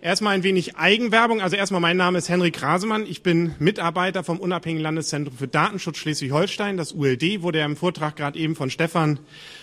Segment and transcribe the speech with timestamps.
[0.00, 1.40] Erstmal ein wenig Eigenwerbung.
[1.40, 3.04] Also erstmal mein Name ist Henrik Rasemann.
[3.04, 6.76] Ich bin Mitarbeiter vom Unabhängigen Landeszentrum für Datenschutz Schleswig-Holstein.
[6.76, 9.18] Das ULD wurde ja im Vortrag gerade eben von Stefan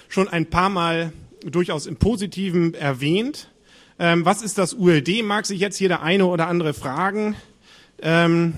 [0.09, 1.13] schon ein paar Mal
[1.45, 3.49] durchaus im Positiven erwähnt.
[3.97, 5.23] Ähm, was ist das ULD?
[5.23, 7.37] Mag sich jetzt jeder eine oder andere fragen.
[8.01, 8.55] Ähm,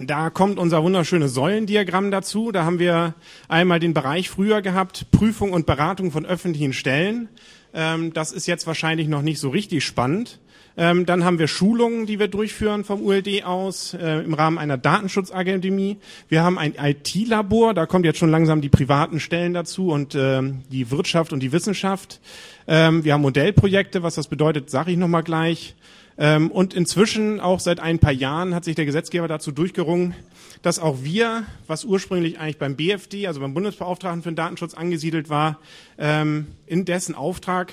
[0.00, 2.52] da kommt unser wunderschönes Säulendiagramm dazu.
[2.52, 3.14] Da haben wir
[3.48, 7.28] einmal den Bereich früher gehabt, Prüfung und Beratung von öffentlichen Stellen.
[7.74, 10.38] Ähm, das ist jetzt wahrscheinlich noch nicht so richtig spannend.
[10.76, 14.76] Ähm, dann haben wir Schulungen, die wir durchführen vom ULD aus äh, im Rahmen einer
[14.76, 15.96] Datenschutzakademie.
[16.28, 20.42] Wir haben ein IT-Labor, da kommt jetzt schon langsam die privaten Stellen dazu und äh,
[20.70, 22.20] die Wirtschaft und die Wissenschaft.
[22.68, 25.74] Ähm, wir haben Modellprojekte, was das bedeutet, sage ich nochmal gleich.
[26.18, 30.14] Ähm, und inzwischen, auch seit ein paar Jahren, hat sich der Gesetzgeber dazu durchgerungen,
[30.62, 35.28] dass auch wir, was ursprünglich eigentlich beim BFD, also beim Bundesbeauftragten für den Datenschutz angesiedelt
[35.28, 35.58] war,
[35.98, 37.72] ähm, in dessen Auftrag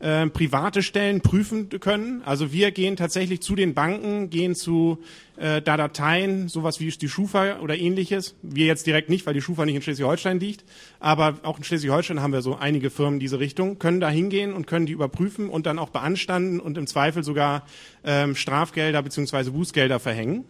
[0.00, 2.22] äh, private Stellen prüfen können.
[2.24, 4.98] Also wir gehen tatsächlich zu den Banken, gehen zu
[5.36, 8.34] äh, da Dateien, sowas wie die Schufa oder ähnliches.
[8.42, 10.64] Wir jetzt direkt nicht, weil die Schufa nicht in Schleswig-Holstein liegt,
[10.98, 14.52] aber auch in Schleswig-Holstein haben wir so einige Firmen in diese Richtung, können da hingehen
[14.54, 17.66] und können die überprüfen und dann auch beanstanden und im Zweifel sogar
[18.02, 20.44] ähm, Strafgelder beziehungsweise Bußgelder verhängen.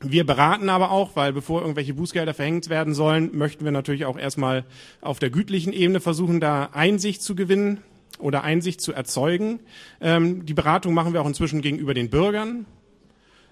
[0.00, 4.18] Wir beraten aber auch, weil bevor irgendwelche Bußgelder verhängt werden sollen, möchten wir natürlich auch
[4.18, 4.64] erstmal
[5.00, 7.78] auf der gütlichen Ebene versuchen, da Einsicht zu gewinnen
[8.18, 9.60] oder Einsicht zu erzeugen.
[10.00, 12.66] Ähm, die Beratung machen wir auch inzwischen gegenüber den Bürgern.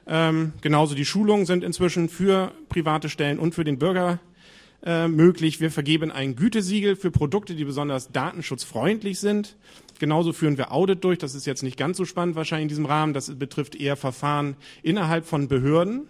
[0.06, 4.18] Ähm, genauso die Schulungen sind inzwischen für private Stellen und für den Bürger
[4.84, 5.60] äh, möglich.
[5.60, 9.56] Wir vergeben ein Gütesiegel für Produkte, die besonders datenschutzfreundlich sind.
[10.00, 11.18] Genauso führen wir Audit durch.
[11.18, 13.14] Das ist jetzt nicht ganz so spannend wahrscheinlich in diesem Rahmen.
[13.14, 16.08] Das betrifft eher Verfahren innerhalb von Behörden.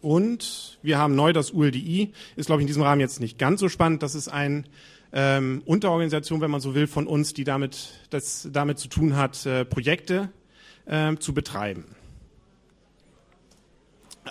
[0.00, 2.12] Und wir haben neu das ULDI.
[2.34, 4.02] Ist, glaube ich, in diesem Rahmen jetzt nicht ganz so spannend.
[4.02, 4.66] Das ist ein
[5.12, 9.46] ähm, Unterorganisation, wenn man so will, von uns, die damit, das damit zu tun hat,
[9.46, 10.30] äh, Projekte
[10.86, 11.84] äh, zu betreiben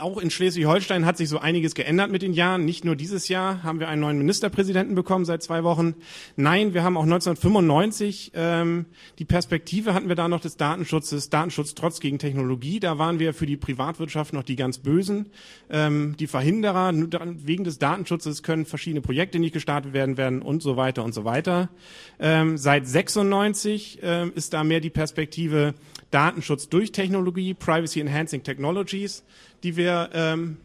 [0.02, 2.66] auch in Schleswig-Holstein hat sich so einiges geändert mit den Jahren.
[2.66, 5.96] Nicht nur dieses Jahr haben wir einen neuen Ministerpräsidenten bekommen seit zwei Wochen.
[6.36, 8.86] Nein, wir haben auch 1995 ähm,
[9.20, 12.80] die Perspektive hatten wir da noch des Datenschutzes, Datenschutz trotz gegen Technologie.
[12.80, 15.30] Da waren wir für die Privatwirtschaft noch die ganz Bösen,
[15.70, 16.92] ähm, die Verhinderer.
[16.94, 21.26] Wegen des Datenschutzes können verschiedene Projekte nicht gestartet werden werden und so weiter und so
[21.26, 21.70] weiter.
[22.20, 25.74] Ähm, seit 96 ähm, ist da mehr die Perspektive
[26.12, 29.24] Datenschutz durch Technologie, Privacy Enhancing Technologies
[29.66, 30.58] die wir ähm,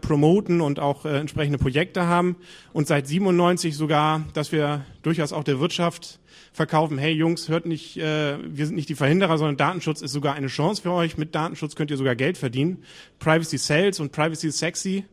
[0.00, 2.36] promoten und auch äh, entsprechende Projekte haben
[2.72, 6.20] und seit 97 sogar, dass wir durchaus auch der Wirtschaft
[6.52, 10.34] verkaufen, hey Jungs, hört nicht, äh, wir sind nicht die Verhinderer, sondern Datenschutz ist sogar
[10.34, 11.16] eine Chance für euch.
[11.16, 12.84] Mit Datenschutz könnt ihr sogar Geld verdienen.
[13.18, 15.06] Privacy Sales und Privacy Sexy.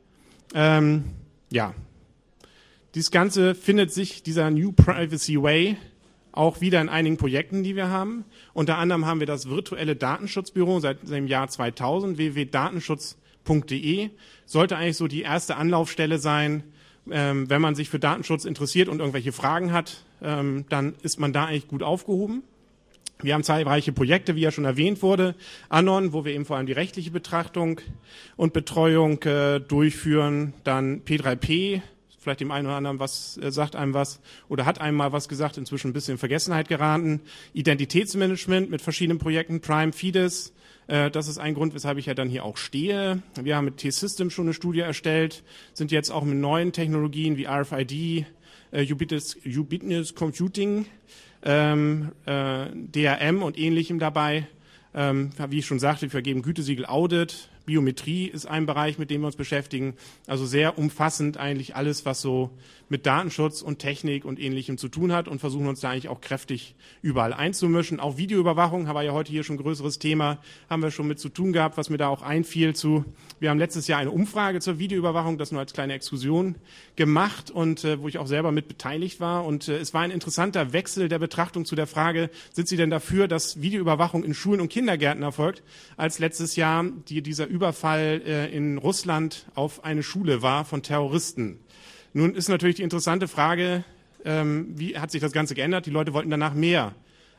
[0.54, 1.06] Ähm,
[1.50, 1.74] ja,
[2.94, 5.78] dieses Ganze findet sich, dieser New Privacy Way,
[6.32, 8.26] auch wieder in einigen Projekten, die wir haben.
[8.54, 14.10] Unter anderem haben wir das virtuelle Datenschutzbüro seit dem Jahr 2000, www.datenschutz.de.
[14.46, 16.64] Sollte eigentlich so die erste Anlaufstelle sein,
[17.10, 21.34] ähm, wenn man sich für Datenschutz interessiert und irgendwelche Fragen hat, ähm, dann ist man
[21.34, 22.44] da eigentlich gut aufgehoben.
[23.24, 25.36] Wir haben zahlreiche Projekte, wie ja schon erwähnt wurde,
[25.70, 27.80] Anon, wo wir eben vor allem die rechtliche Betrachtung
[28.36, 30.54] und Betreuung äh, durchführen.
[30.64, 31.82] Dann P3P,
[32.22, 35.28] vielleicht dem einen oder anderen was, äh, sagt einem was oder hat einem mal was
[35.28, 37.20] gesagt, inzwischen ein bisschen in Vergessenheit geraten.
[37.54, 40.54] Identitätsmanagement mit verschiedenen Projekten, Prime, Fides,
[40.88, 43.22] äh, das ist ein Grund, weshalb ich ja dann hier auch stehe.
[43.42, 45.44] Wir haben mit T-System schon eine Studie erstellt,
[45.74, 48.26] sind jetzt auch mit neuen Technologien wie RFID,
[48.72, 50.86] äh, Ubiquitous, Ubiquitous Computing,
[51.44, 54.48] ähm, äh, DRM und ähnlichem dabei.
[54.94, 59.22] Ähm, wie ich schon sagte, wir vergeben Gütesiegel Audit, Biometrie ist ein Bereich, mit dem
[59.22, 59.96] wir uns beschäftigen.
[60.28, 62.52] Also sehr umfassend eigentlich alles, was so
[62.92, 66.20] mit Datenschutz und Technik und Ähnlichem zu tun hat und versuchen uns da eigentlich auch
[66.20, 68.02] kräftig überall einzumischen.
[68.02, 70.40] Auch Videoüberwachung haben wir ja heute hier schon ein größeres Thema,
[70.70, 73.06] haben wir schon mit zu tun gehabt, was mir da auch einfiel zu.
[73.40, 76.56] Wir haben letztes Jahr eine Umfrage zur Videoüberwachung, das nur als kleine Exkursion
[76.98, 79.46] gemacht und äh, wo ich auch selber mit beteiligt war.
[79.46, 82.90] Und äh, es war ein interessanter Wechsel der Betrachtung zu der Frage, sind Sie denn
[82.90, 85.64] dafür, dass Videoüberwachung in Schulen und Kindergärten erfolgt,
[85.96, 91.60] als letztes Jahr die, dieser Überfall äh, in Russland auf eine Schule war von Terroristen.
[92.14, 93.84] Nun ist natürlich die interessante Frage,
[94.26, 95.86] ähm, wie hat sich das Ganze geändert?
[95.86, 96.94] Die Leute wollten danach mehr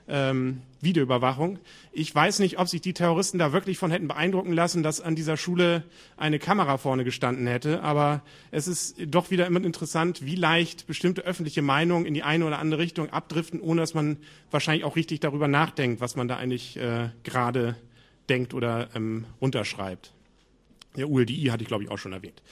[0.09, 1.59] ähm, Videoüberwachung.
[1.93, 5.15] Ich weiß nicht, ob sich die Terroristen da wirklich von hätten beeindrucken lassen, dass an
[5.15, 5.85] dieser Schule
[6.17, 7.83] eine Kamera vorne gestanden hätte.
[7.83, 12.45] Aber es ist doch wieder immer interessant, wie leicht bestimmte öffentliche Meinungen in die eine
[12.45, 14.17] oder andere Richtung abdriften, ohne dass man
[14.51, 17.77] wahrscheinlich auch richtig darüber nachdenkt, was man da eigentlich äh, gerade
[18.29, 20.13] denkt oder ähm, runterschreibt.
[20.97, 22.43] Der ULDI hatte ich, glaube ich, auch schon erwähnt.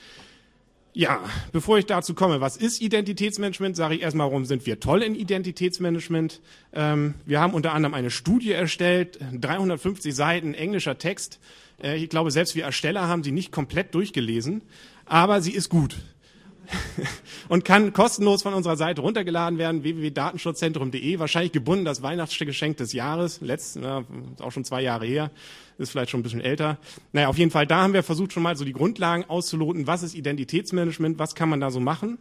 [0.92, 1.22] Ja,
[1.52, 5.14] bevor ich dazu komme, was ist Identitätsmanagement, sage ich erstmal, warum sind wir toll in
[5.14, 6.40] Identitätsmanagement.
[6.72, 11.38] Ähm, wir haben unter anderem eine Studie erstellt, 350 Seiten englischer Text.
[11.80, 14.62] Äh, ich glaube, selbst wir Ersteller haben sie nicht komplett durchgelesen,
[15.06, 15.96] aber sie ist gut.
[17.48, 23.40] und kann kostenlos von unserer Seite runtergeladen werden, www.datenschutzzentrum.de, wahrscheinlich gebunden das Weihnachtsgeschenk des Jahres,
[23.40, 25.30] letzt, na, ist auch schon zwei Jahre her,
[25.78, 26.78] ist vielleicht schon ein bisschen älter.
[27.12, 30.02] Naja, auf jeden Fall, da haben wir versucht schon mal so die Grundlagen auszuloten, was
[30.02, 32.18] ist Identitätsmanagement, was kann man da so machen,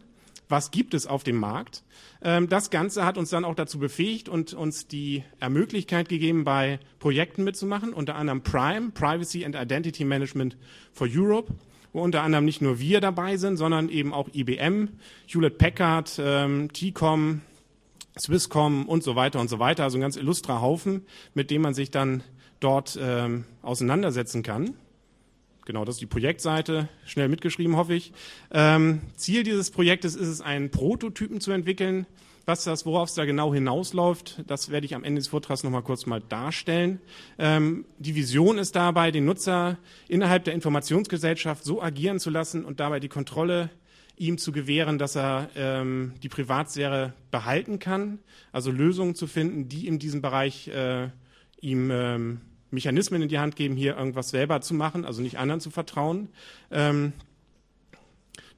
[0.48, 1.82] was gibt es auf dem Markt.
[2.22, 6.80] Ähm, das Ganze hat uns dann auch dazu befähigt und uns die Ermöglichkeit gegeben, bei
[6.98, 10.56] Projekten mitzumachen, unter anderem Prime, Privacy and Identity Management
[10.92, 11.52] for Europe
[11.92, 14.88] wo unter anderem nicht nur wir dabei sind, sondern eben auch IBM,
[15.26, 17.42] Hewlett Packard, ähm, T-Com,
[18.18, 19.84] Swisscom und so weiter und so weiter.
[19.84, 22.22] Also ein ganz illustrer Haufen, mit dem man sich dann
[22.60, 24.74] dort ähm, auseinandersetzen kann.
[25.66, 26.88] Genau, das ist die Projektseite.
[27.04, 28.12] Schnell mitgeschrieben, hoffe ich.
[28.50, 32.06] Ähm, Ziel dieses Projektes ist es, einen Prototypen zu entwickeln,
[32.50, 35.70] was das, worauf es da genau hinausläuft, das werde ich am Ende des Vortrags noch
[35.70, 37.00] mal kurz mal darstellen.
[37.38, 42.80] Ähm, die Vision ist dabei, den Nutzer innerhalb der Informationsgesellschaft so agieren zu lassen und
[42.80, 43.70] dabei die Kontrolle
[44.16, 48.18] ihm zu gewähren, dass er ähm, die Privatsphäre behalten kann,
[48.50, 51.08] also Lösungen zu finden, die in diesem Bereich äh,
[51.60, 52.40] ihm ähm,
[52.72, 56.30] Mechanismen in die Hand geben, hier irgendwas selber zu machen, also nicht anderen zu vertrauen.
[56.72, 57.12] Ähm,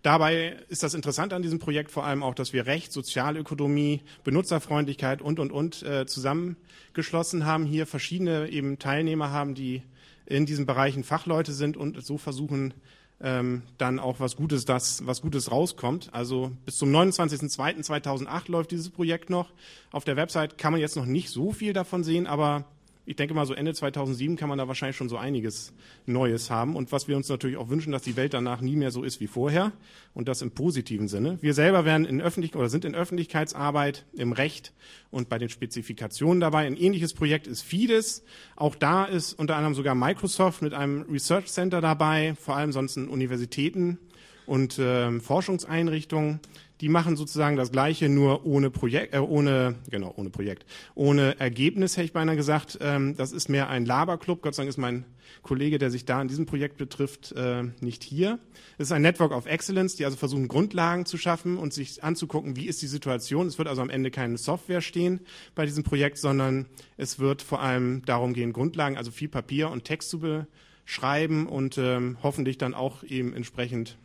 [0.02, 5.22] Dabei ist das Interessante an diesem Projekt vor allem auch, dass wir Recht, Sozialökonomie, Benutzerfreundlichkeit
[5.22, 9.82] und, und, und äh, zusammengeschlossen haben, hier verschiedene eben Teilnehmer haben, die
[10.26, 12.75] in diesen Bereichen Fachleute sind und so versuchen,
[13.20, 16.08] ähm, dann auch was Gutes, das, was Gutes rauskommt.
[16.12, 19.52] Also bis zum 29.02.2008 läuft dieses Projekt noch.
[19.93, 22.64] Auf der Website kann man jetzt noch nicht so viel davon sehen, aber
[23.04, 25.72] ich denke mal, so Ende 2007 kann man da wahrscheinlich schon so einiges
[26.06, 26.76] Neues haben.
[26.76, 29.20] Und was wir uns natürlich auch wünschen, dass die Welt danach nie mehr so ist
[29.20, 29.72] wie vorher.
[30.14, 31.38] Und das im positiven Sinne.
[31.40, 34.72] Wir selber werden in Öffentlich oder sind in Öffentlichkeitsarbeit, im Recht
[35.10, 36.66] und bei den Spezifikationen dabei.
[36.66, 38.22] Ein ähnliches Projekt ist FIDES.
[38.54, 42.96] Auch da ist unter anderem sogar Microsoft mit einem Research Center dabei, vor allem sonst
[42.96, 43.99] in Universitäten
[44.46, 46.40] und äh, Forschungseinrichtungen
[46.82, 51.96] die machen sozusagen das Gleiche, nur ohne Projekt, äh, ohne, genau, ohne Projekt, ohne Ergebnis,
[51.96, 52.79] hätte ich beinahe gesagt.
[52.81, 54.43] Ähm, das ist mehr ein Laberclub.
[54.43, 55.05] Gott sei Dank ist mein
[55.43, 58.40] Kollege, der sich da in diesem Projekt betrifft, äh, nicht hier.
[58.79, 62.56] Es ist ein Network of Excellence, die also versuchen, Grundlagen zu schaffen und sich anzugucken,
[62.56, 63.46] wie ist die Situation.
[63.46, 65.20] Es wird also am Ende keine Software stehen
[65.55, 69.85] bei diesem Projekt, sondern es wird vor allem darum gehen, Grundlagen, also viel Papier und
[69.85, 73.99] Text zu beschreiben und ähm, hoffentlich dann auch eben entsprechend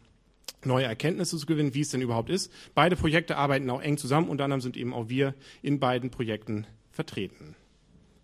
[0.68, 2.52] neue Erkenntnisse zu gewinnen, wie es denn überhaupt ist.
[2.76, 6.68] Beide Projekte arbeiten auch eng zusammen, unter anderem sind eben auch wir in beiden Projekten
[6.92, 7.56] vertreten.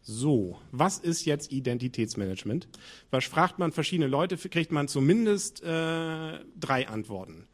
[0.06, 2.68] So, was ist jetzt Identitätsmanagement?
[3.10, 7.48] Was fragt man verschiedene Leute, kriegt man zumindest äh, drei Antworten.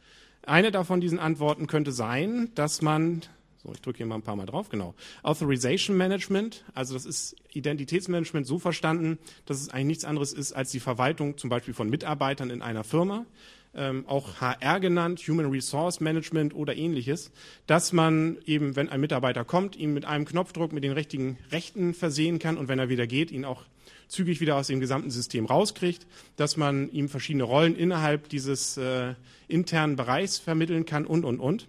[0.44, 3.22] Eine davon diesen Antworten könnte sein, dass man,
[3.64, 7.36] so ich drücke hier mal ein paar Mal drauf, genau, Authorization Management, also das ist
[7.54, 11.88] Identitätsmanagement so verstanden, dass es eigentlich nichts anderes ist als die Verwaltung zum Beispiel von
[11.88, 13.28] Mitarbeitern in einer Firma
[13.76, 17.32] ähm, auch HR genannt, Human Resource Management oder ähnliches,
[17.68, 21.94] dass man eben, wenn ein Mitarbeiter kommt, ihn mit einem Knopfdruck mit den richtigen Rechten
[21.94, 23.64] versehen kann und wenn er wieder geht, ihn auch
[24.08, 29.14] zügig wieder aus dem gesamten System rauskriegt, dass man ihm verschiedene Rollen innerhalb dieses äh,
[29.48, 31.68] internen Bereichs vermitteln kann und, und, und.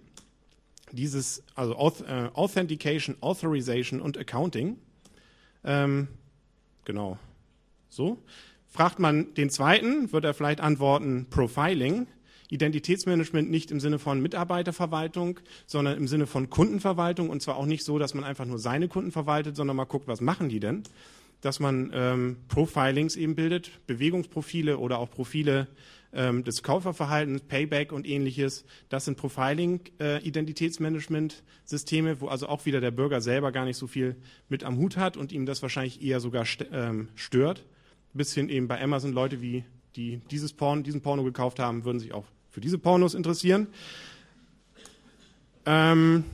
[0.93, 4.79] Dieses, also Auth äh, Authentication, Authorization und Accounting.
[5.62, 6.08] Ähm,
[6.85, 7.19] genau.
[7.91, 8.19] So.
[8.71, 12.07] Fragt man den zweiten, wird er vielleicht antworten Profiling.
[12.50, 17.31] Identitätsmanagement nicht im Sinne von Mitarbeiterverwaltung, sondern im Sinne von Kundenverwaltung.
[17.31, 20.07] Und zwar auch nicht so, dass man einfach nur seine Kunden verwaltet, sondern mal guckt,
[20.07, 20.85] was machen die denn?
[21.41, 25.67] Dass man ähm, Profilings eben bildet, Bewegungsprofile oder auch Profile
[26.12, 28.65] ähm, des Kauferverhaltens, Payback und ähnliches.
[28.89, 34.15] Das sind Profiling-Identitätsmanagement-Systeme, äh, wo also auch wieder der Bürger selber gar nicht so viel
[34.49, 37.65] mit am Hut hat und ihm das wahrscheinlich eher sogar st ähm, stört
[38.12, 39.64] bis hin eben bei Amazon Leute, wie
[39.97, 43.69] die dieses Porn, diesen Porno gekauft haben, würden sich auch für diese Pornos interessieren.
[45.67, 46.25] Ähm,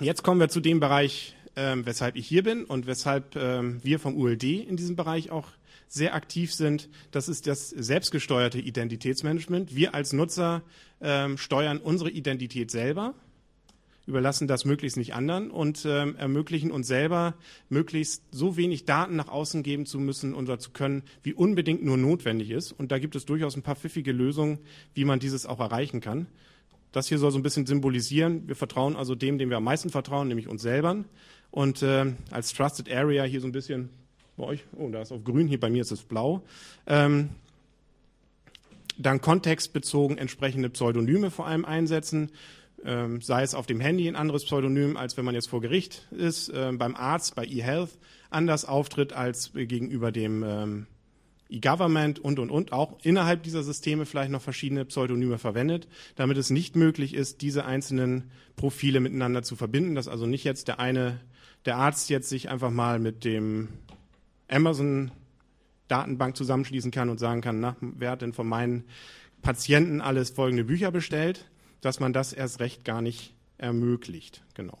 [0.00, 3.98] jetzt kommen wir zu dem Bereich, ähm, weshalb ich hier bin und weshalb ähm, wir
[3.98, 5.48] vom ULD in diesem Bereich auch
[5.88, 6.88] sehr aktiv sind.
[7.10, 9.74] Das ist das selbstgesteuerte Identitätsmanagement.
[9.74, 10.62] Wir als Nutzer
[11.00, 13.14] ähm, steuern unsere Identität selber
[14.08, 17.34] überlassen das möglichst nicht anderen und ähm, ermöglichen uns selber,
[17.68, 21.98] möglichst so wenig Daten nach außen geben zu müssen oder zu können, wie unbedingt nur
[21.98, 22.72] notwendig ist.
[22.72, 24.58] Und da gibt es durchaus ein paar pfiffige Lösungen,
[24.94, 26.26] wie man dieses auch erreichen kann.
[26.90, 28.48] Das hier soll so ein bisschen symbolisieren.
[28.48, 31.04] Wir vertrauen also dem, dem wir am meisten vertrauen, nämlich uns selber.
[31.50, 33.90] Und äh, als Trusted Area hier so ein bisschen
[34.38, 36.42] bei euch, oh, da ist auf grün, hier bei mir ist es blau.
[36.86, 37.28] Ähm,
[38.96, 42.30] dann kontextbezogen entsprechende Pseudonyme vor allem einsetzen,
[42.84, 46.06] ähm, sei es auf dem Handy ein anderes Pseudonym, als wenn man jetzt vor Gericht
[46.10, 47.98] ist, äh, beim Arzt, bei eHealth
[48.30, 50.86] anders auftritt als gegenüber dem ähm,
[51.50, 56.50] E-Government und, und, und, auch innerhalb dieser Systeme vielleicht noch verschiedene Pseudonyme verwendet, damit es
[56.50, 61.20] nicht möglich ist, diese einzelnen Profile miteinander zu verbinden, dass also nicht jetzt der eine,
[61.64, 63.68] der Arzt jetzt sich einfach mal mit dem
[64.48, 65.10] Amazon
[65.88, 68.84] Datenbank zusammenschließen kann und sagen kann, na, wer hat denn von meinen
[69.40, 71.48] Patienten alles folgende Bücher bestellt,
[71.80, 74.42] dass man das erst recht gar nicht ermöglicht.
[74.54, 74.78] Genau.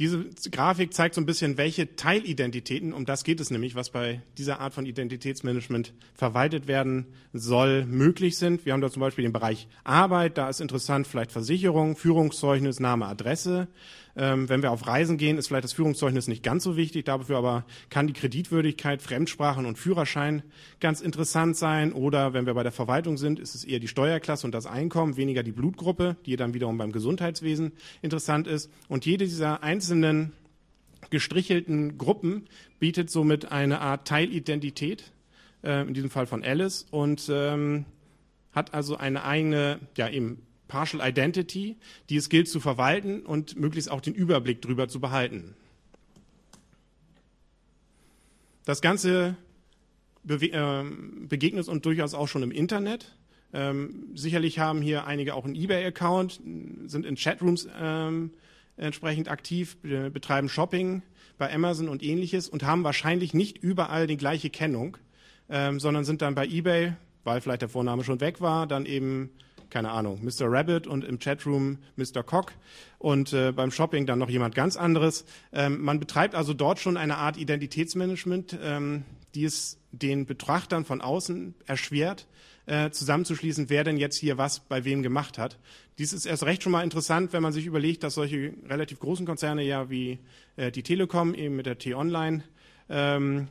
[0.00, 4.22] Diese Grafik zeigt so ein bisschen, welche Teilidentitäten, um das geht es nämlich, was bei
[4.36, 8.66] dieser Art von Identitätsmanagement verwaltet werden soll, möglich sind.
[8.66, 13.06] Wir haben da zum Beispiel den Bereich Arbeit, da ist interessant vielleicht Versicherung, Führungszeugnis, Name,
[13.06, 13.68] Adresse.
[14.16, 17.04] Ähm, wenn wir auf Reisen gehen, ist vielleicht das Führungszeugnis nicht ganz so wichtig.
[17.04, 20.42] Dafür aber kann die Kreditwürdigkeit, Fremdsprachen und Führerschein
[20.78, 21.92] ganz interessant sein.
[21.92, 25.16] Oder wenn wir bei der Verwaltung sind, ist es eher die Steuerklasse und das Einkommen,
[25.16, 27.72] weniger die Blutgruppe, die dann wiederum beim Gesundheitswesen
[28.02, 28.70] interessant ist.
[28.88, 29.83] Und jede dieser einzelnen
[31.10, 32.48] gestrichelten Gruppen
[32.78, 35.12] bietet somit eine Art Teilidentität,
[35.62, 37.84] äh, in diesem Fall von Alice, und ähm,
[38.52, 41.76] hat also eine eigene, ja eben Partial Identity,
[42.08, 45.54] die es gilt zu verwalten und möglichst auch den Überblick darüber zu behalten.
[48.64, 49.36] Das Ganze
[50.26, 53.14] ähm, begegnet uns durchaus auch schon im Internet.
[53.52, 56.40] Ähm, sicherlich haben hier einige auch einen eBay-Account,
[56.86, 58.30] sind in Chatrooms ähm,
[58.76, 61.02] entsprechend aktiv, betreiben Shopping
[61.38, 64.96] bei Amazon und ähnliches und haben wahrscheinlich nicht überall die gleiche Kennung,
[65.48, 69.30] ähm, sondern sind dann bei eBay, weil vielleicht der Vorname schon weg war, dann eben
[69.74, 70.46] keine Ahnung, Mr.
[70.46, 72.22] Rabbit und im Chatroom Mr.
[72.22, 72.52] Cock
[72.98, 75.24] und äh, beim Shopping dann noch jemand ganz anderes.
[75.52, 79.02] Ähm, man betreibt also dort schon eine Art Identitätsmanagement, ähm,
[79.34, 82.28] die es den Betrachtern von außen erschwert,
[82.66, 85.58] äh, zusammenzuschließen, wer denn jetzt hier was bei wem gemacht hat.
[85.98, 89.26] Dies ist erst recht schon mal interessant, wenn man sich überlegt, dass solche relativ großen
[89.26, 90.18] Konzerne ja wie
[90.56, 92.42] äh, die Telekom eben mit der T-Online
[92.88, 93.48] ähm,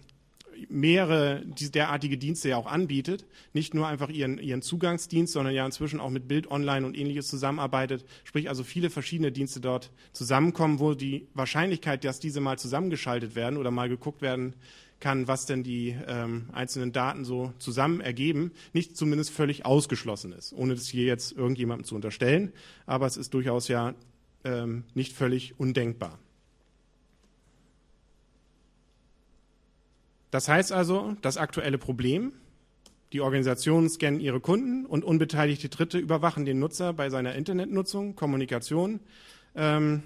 [0.69, 5.99] mehrere derartige Dienste ja auch anbietet, nicht nur einfach ihren, ihren Zugangsdienst, sondern ja inzwischen
[5.99, 10.93] auch mit Bild Online und ähnliches zusammenarbeitet, sprich also viele verschiedene Dienste dort zusammenkommen, wo
[10.93, 14.53] die Wahrscheinlichkeit, dass diese mal zusammengeschaltet werden oder mal geguckt werden
[15.03, 20.53] kann, was denn die ähm, einzelnen Daten so zusammen ergeben, nicht zumindest völlig ausgeschlossen ist,
[20.53, 22.53] ohne das hier jetzt irgendjemandem zu unterstellen,
[22.85, 23.95] aber es ist durchaus ja
[24.45, 26.19] ähm, nicht völlig undenkbar.
[30.31, 32.31] Das heißt also, das aktuelle Problem,
[33.11, 39.01] die Organisationen scannen ihre Kunden und unbeteiligte Dritte überwachen den Nutzer bei seiner Internetnutzung, Kommunikation.
[39.53, 40.03] Ähm,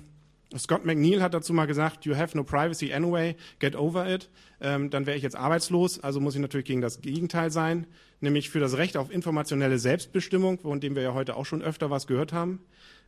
[0.55, 4.29] Scott McNeil hat dazu mal gesagt, you have no privacy anyway, get over it.
[4.61, 7.85] Ähm, dann wäre ich jetzt arbeitslos, also muss ich natürlich gegen das Gegenteil sein,
[8.21, 11.89] nämlich für das Recht auf informationelle Selbstbestimmung, von dem wir ja heute auch schon öfter
[11.89, 12.61] was gehört haben.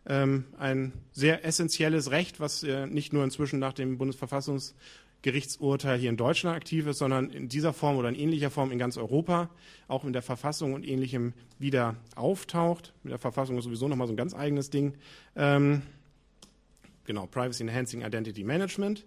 [0.05, 4.75] Ähm, ein sehr essentielles Recht, was äh, nicht nur inzwischen nach dem Bundesverfassungs
[5.22, 8.79] Gerichtsurteil hier in Deutschland aktiv ist, sondern in dieser Form oder in ähnlicher Form in
[8.79, 9.50] ganz Europa,
[9.88, 12.93] auch in der Verfassung und ähnlichem wieder auftaucht.
[13.03, 14.93] Mit der Verfassung ist sowieso nochmal so ein ganz eigenes Ding.
[15.36, 15.81] Ähm,
[17.09, 19.03] genau, Privacy Enhancing Identity Management.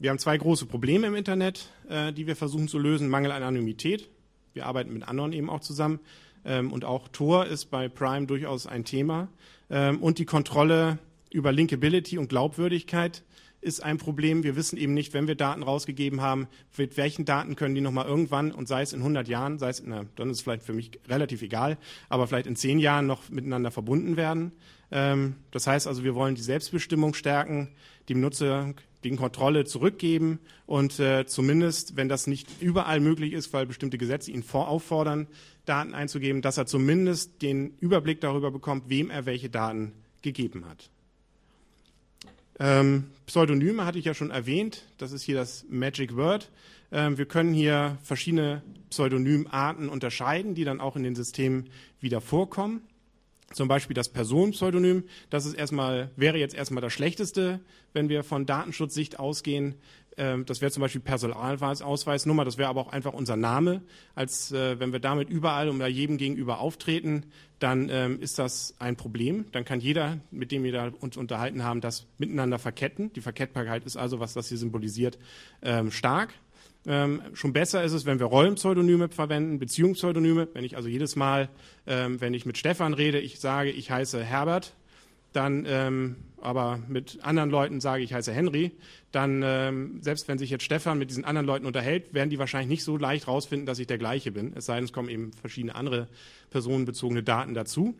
[0.00, 3.08] Wir haben zwei große Probleme im Internet, äh, die wir versuchen zu lösen.
[3.08, 4.10] Mangel an Anonymität.
[4.54, 6.00] Wir arbeiten mit anderen eben auch zusammen.
[6.44, 9.28] Ähm, und auch Tor ist bei Prime durchaus ein Thema.
[9.70, 10.98] Ähm, und die Kontrolle
[11.30, 13.22] über Linkability und Glaubwürdigkeit
[13.60, 14.42] ist ein Problem.
[14.42, 18.06] Wir wissen eben nicht, wenn wir Daten rausgegeben haben, mit welchen Daten können die nochmal
[18.06, 20.72] irgendwann und sei es in 100 Jahren, sei es, na, dann ist es vielleicht für
[20.72, 24.50] mich relativ egal, aber vielleicht in 10 Jahren noch miteinander verbunden werden.
[24.90, 27.68] Ähm, das heißt also, wir wollen die Selbstbestimmung stärken,
[28.08, 33.66] dem Nutzer gegen Kontrolle zurückgeben und äh, zumindest, wenn das nicht überall möglich ist, weil
[33.66, 35.28] bestimmte Gesetze ihn auffordern,
[35.66, 39.92] Daten einzugeben, dass er zumindest den Überblick darüber bekommt, wem er welche Daten
[40.22, 40.90] gegeben hat.
[42.58, 44.84] Ähm, Pseudonyme hatte ich ja schon erwähnt.
[44.98, 46.50] Das ist hier das Magic Word.
[46.90, 51.68] Ähm, wir können hier verschiedene Pseudonymarten unterscheiden, die dann auch in den Systemen
[52.00, 52.80] wieder vorkommen.
[53.52, 55.04] Zum Beispiel das Personenpseudonym.
[55.30, 57.60] Das ist erstmal, wäre jetzt erstmal das Schlechteste,
[57.94, 59.76] wenn wir von Datenschutzsicht ausgehen.
[60.18, 63.82] Ähm, das wäre zum Beispiel Personalausweisnummer, das wäre aber auch einfach unser Name.
[64.14, 67.24] Als äh, wenn wir damit überall und bei jedem gegenüber auftreten,
[67.60, 69.46] dann ähm, ist das ein Problem.
[69.52, 73.12] Dann kann jeder, mit dem wir da uns unterhalten haben, das miteinander verketten.
[73.14, 75.18] Die Verkettbarkeit ist also, was das hier symbolisiert,
[75.62, 76.34] ähm, stark.
[76.86, 80.48] Ähm, schon besser ist es, wenn wir Rollenpseudonyme verwenden, Beziehungspseudonyme.
[80.54, 81.48] Wenn ich also jedes Mal,
[81.86, 84.74] ähm, wenn ich mit Stefan rede, ich sage, ich heiße Herbert,
[85.32, 88.72] dann ähm, aber mit anderen Leuten sage, ich heiße Henry,
[89.12, 92.68] dann, ähm, selbst wenn sich jetzt Stefan mit diesen anderen Leuten unterhält, werden die wahrscheinlich
[92.68, 94.52] nicht so leicht rausfinden, dass ich der gleiche bin.
[94.54, 96.08] Es sei denn, es kommen eben verschiedene andere
[96.50, 97.94] personenbezogene Daten dazu.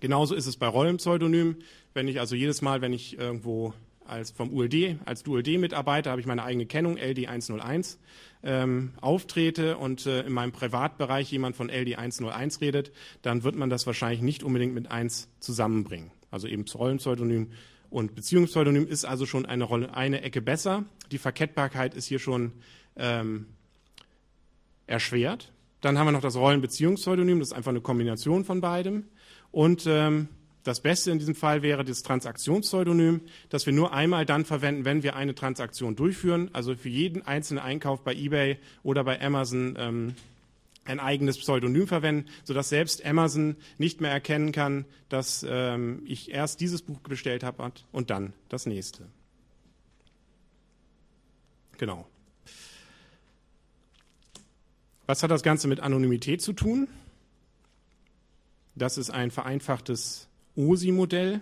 [0.00, 1.62] Genauso ist es bei Rollenpseudonymen.
[1.94, 3.74] Wenn ich also jedes Mal, wenn ich irgendwo
[4.12, 7.96] als vom ULD, als DULD-Mitarbeiter habe ich meine eigene Kennung, LD101,
[8.44, 12.92] ähm, auftrete und äh, in meinem Privatbereich jemand von LD101 redet,
[13.22, 17.50] dann wird man das wahrscheinlich nicht unbedingt mit 1 zusammenbringen also eben Rollenpseudonym
[17.90, 20.84] und Beziehungspseudonym ist also schon eine Rolle, eine Ecke besser.
[21.12, 22.52] Die Verkettbarkeit ist hier schon
[22.96, 23.46] ähm,
[24.86, 25.52] erschwert.
[25.82, 29.04] Dann haben wir noch das Rollenbeziehungspseudonym, das ist einfach eine Kombination von beidem.
[29.50, 30.28] Und ähm,
[30.64, 35.02] das Beste in diesem Fall wäre das Transaktionspseudonym, das wir nur einmal dann verwenden, wenn
[35.02, 36.50] wir eine Transaktion durchführen.
[36.52, 40.14] Also für jeden einzelnen Einkauf bei eBay oder bei Amazon ähm,
[40.84, 46.60] ein eigenes Pseudonym verwenden, sodass selbst Amazon nicht mehr erkennen kann, dass ähm, ich erst
[46.60, 49.06] dieses Buch bestellt habe und dann das nächste.
[51.78, 52.06] Genau.
[55.06, 56.88] Was hat das Ganze mit Anonymität zu tun?
[58.74, 61.40] Das ist ein vereinfachtes OSI-Modell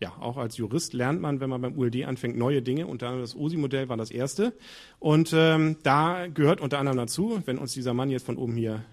[0.00, 2.86] ja, auch als Jurist lernt man, wenn man beim ULD anfängt, neue Dinge.
[2.86, 4.52] Unter anderem das OSI-Modell war das erste.
[5.00, 8.84] Und ähm, da gehört unter anderem dazu, wenn uns dieser Mann jetzt von oben hier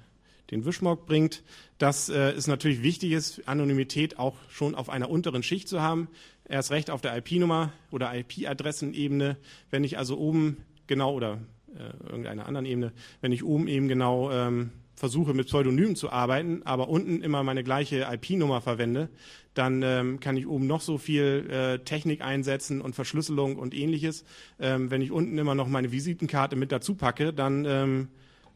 [0.51, 1.43] den Wischmock bringt,
[1.77, 6.07] dass äh, es natürlich wichtig ist, Anonymität auch schon auf einer unteren Schicht zu haben.
[6.47, 9.37] Erst recht auf der IP-Nummer oder IP-Adressenebene.
[9.69, 11.39] Wenn ich also oben genau oder
[11.75, 16.61] äh, irgendeiner anderen Ebene, wenn ich oben eben genau ähm, versuche mit Pseudonymen zu arbeiten,
[16.63, 19.09] aber unten immer meine gleiche IP-Nummer verwende,
[19.53, 24.25] dann ähm, kann ich oben noch so viel äh, Technik einsetzen und Verschlüsselung und ähnliches.
[24.59, 28.07] Ähm, wenn ich unten immer noch meine Visitenkarte mit dazu packe, dann ähm,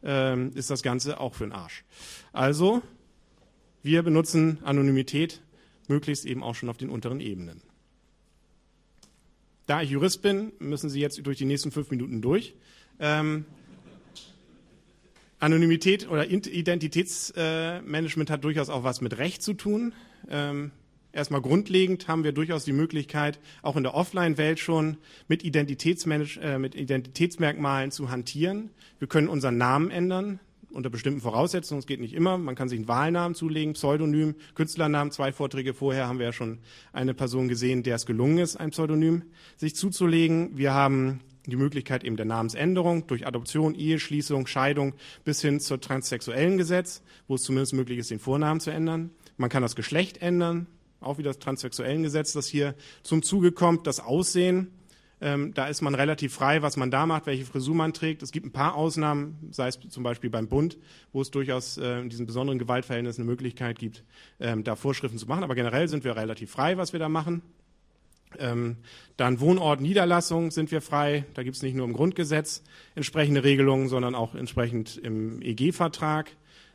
[0.02, 1.84] ähm, ist das Ganze auch für den Arsch.
[2.32, 2.82] Also,
[3.82, 5.40] wir benutzen Anonymität
[5.88, 7.62] möglichst eben auch schon auf den unteren Ebenen.
[9.66, 12.54] Da ich Jurist bin, müssen Sie jetzt durch die nächsten fünf Minuten durch.
[12.98, 13.44] Ähm,
[15.40, 19.94] Anonymität oder Identitätsmanagement hat durchaus auch was mit Recht zu tun.
[20.28, 20.70] Ähm,
[21.12, 26.58] erstmal grundlegend haben wir durchaus die Möglichkeit, auch in der Offline-Welt schon mit, Identitätsmanage äh,
[26.58, 28.70] mit Identitätsmerkmalen zu hantieren.
[28.98, 30.40] Wir können unseren Namen ändern
[30.72, 31.80] unter bestimmten Voraussetzungen.
[31.80, 32.38] Es geht nicht immer.
[32.38, 35.10] Man kann sich einen Wahlnamen zulegen, Pseudonym, Künstlernamen.
[35.10, 36.58] Zwei Vorträge vorher haben wir ja schon
[36.92, 39.22] eine Person gesehen, der es gelungen ist, ein Pseudonym
[39.56, 40.56] sich zuzulegen.
[40.56, 46.58] Wir haben die Möglichkeit eben der Namensänderung durch Adoption, Eheschließung, Scheidung bis hin zur transsexuellen
[46.58, 49.10] Gesetz, wo es zumindest möglich ist, den Vornamen zu ändern.
[49.36, 50.66] Man kann das Geschlecht ändern,
[51.00, 54.70] auch wie das transsexuellen Gesetz, das hier zum Zuge kommt, das Aussehen.
[55.22, 58.22] Ähm, da ist man relativ frei, was man da macht, welche Frisur man trägt.
[58.22, 60.78] Es gibt ein paar Ausnahmen, sei es zum Beispiel beim Bund,
[61.12, 64.04] wo es durchaus äh, in diesen besonderen Gewaltverhältnissen eine Möglichkeit gibt,
[64.38, 65.44] ähm, da Vorschriften zu machen.
[65.44, 67.42] Aber generell sind wir relativ frei, was wir da machen.
[68.38, 68.76] Ähm,
[69.16, 71.24] dann Wohnort, Niederlassung sind wir frei.
[71.34, 72.62] Da gibt es nicht nur im Grundgesetz
[72.94, 76.30] entsprechende Regelungen, sondern auch entsprechend im EG-Vertrag,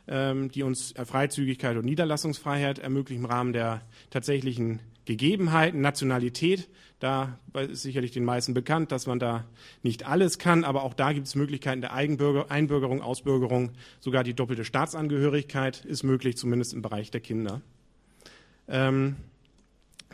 [0.08, 5.80] ähm, die uns Freizügigkeit und Niederlassungsfreiheit ermöglichen im Rahmen der tatsächlichen Gegebenheiten.
[5.80, 9.44] Nationalität, da ist sicherlich den meisten bekannt, dass man da
[9.82, 13.70] nicht alles kann, aber auch da gibt es Möglichkeiten der Eigenbürger, Einbürgerung, Ausbürgerung.
[14.00, 17.62] Sogar die doppelte Staatsangehörigkeit ist möglich, zumindest im Bereich der Kinder.
[18.68, 19.16] Ähm,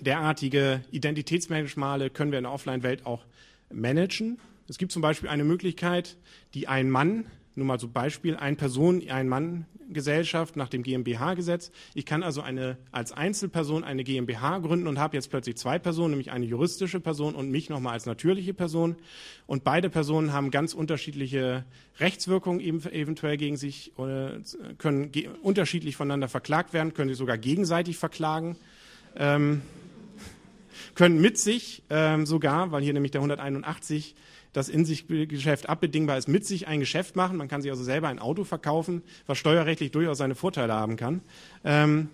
[0.04, 3.24] derartige Identitätsmerkmale können wir in der Offline-Welt auch
[3.70, 4.38] managen.
[4.68, 6.16] Es gibt zum Beispiel eine Möglichkeit,
[6.54, 11.70] die ein Mann, nur mal so Beispiel, ein Person, ein Mann Gesellschaft nach dem GmbH-Gesetz.
[11.94, 16.10] Ich kann also eine, als Einzelperson eine GmbH gründen und habe jetzt plötzlich zwei Personen,
[16.10, 18.96] nämlich eine juristische Person und mich nochmal als natürliche Person.
[19.46, 21.64] Und beide Personen haben ganz unterschiedliche
[22.00, 24.40] Rechtswirkungen eventuell gegen sich, äh,
[24.78, 25.12] können
[25.42, 28.56] unterschiedlich voneinander verklagt werden, können sie sogar gegenseitig verklagen.
[29.16, 29.62] Ähm,
[30.94, 34.14] können mit sich ähm, sogar, weil hier nämlich der 181
[34.52, 37.38] das in sich Geschäft abbedingbar ist, mit sich ein Geschäft machen.
[37.38, 41.22] Man kann sich also selber ein Auto verkaufen, was steuerrechtlich durchaus seine Vorteile haben kann.
[41.64, 42.08] Ähm,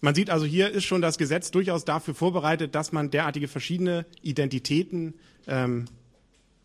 [0.00, 4.06] man sieht also, hier ist schon das Gesetz durchaus dafür vorbereitet, dass man derartige verschiedene
[4.22, 5.14] Identitäten
[5.46, 5.86] ähm,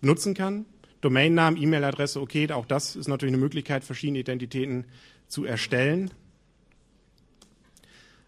[0.01, 0.65] nutzen kann.
[1.01, 4.85] Domainnamen, E-Mail-Adresse, okay, auch das ist natürlich eine Möglichkeit, verschiedene Identitäten
[5.27, 6.11] zu erstellen.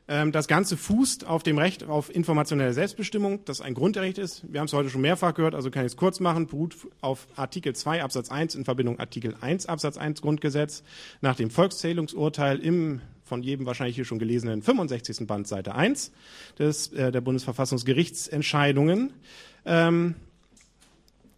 [0.07, 4.43] Ähm, das Ganze fußt auf dem Recht auf informationelle Selbstbestimmung, das ein Grundrecht ist.
[4.51, 7.27] Wir haben es heute schon mehrfach gehört, also kann ich es kurz machen, beruht auf
[7.35, 10.83] Artikel 2 Absatz 1 in Verbindung Artikel 1 Absatz 1 Grundgesetz
[11.21, 15.25] nach dem Volkszählungsurteil im von jedem wahrscheinlich hier schon gelesenen 65.
[15.25, 16.11] Band Seite 1
[16.59, 19.13] des, äh, der Bundesverfassungsgerichtsentscheidungen.
[19.65, 20.13] Ähm,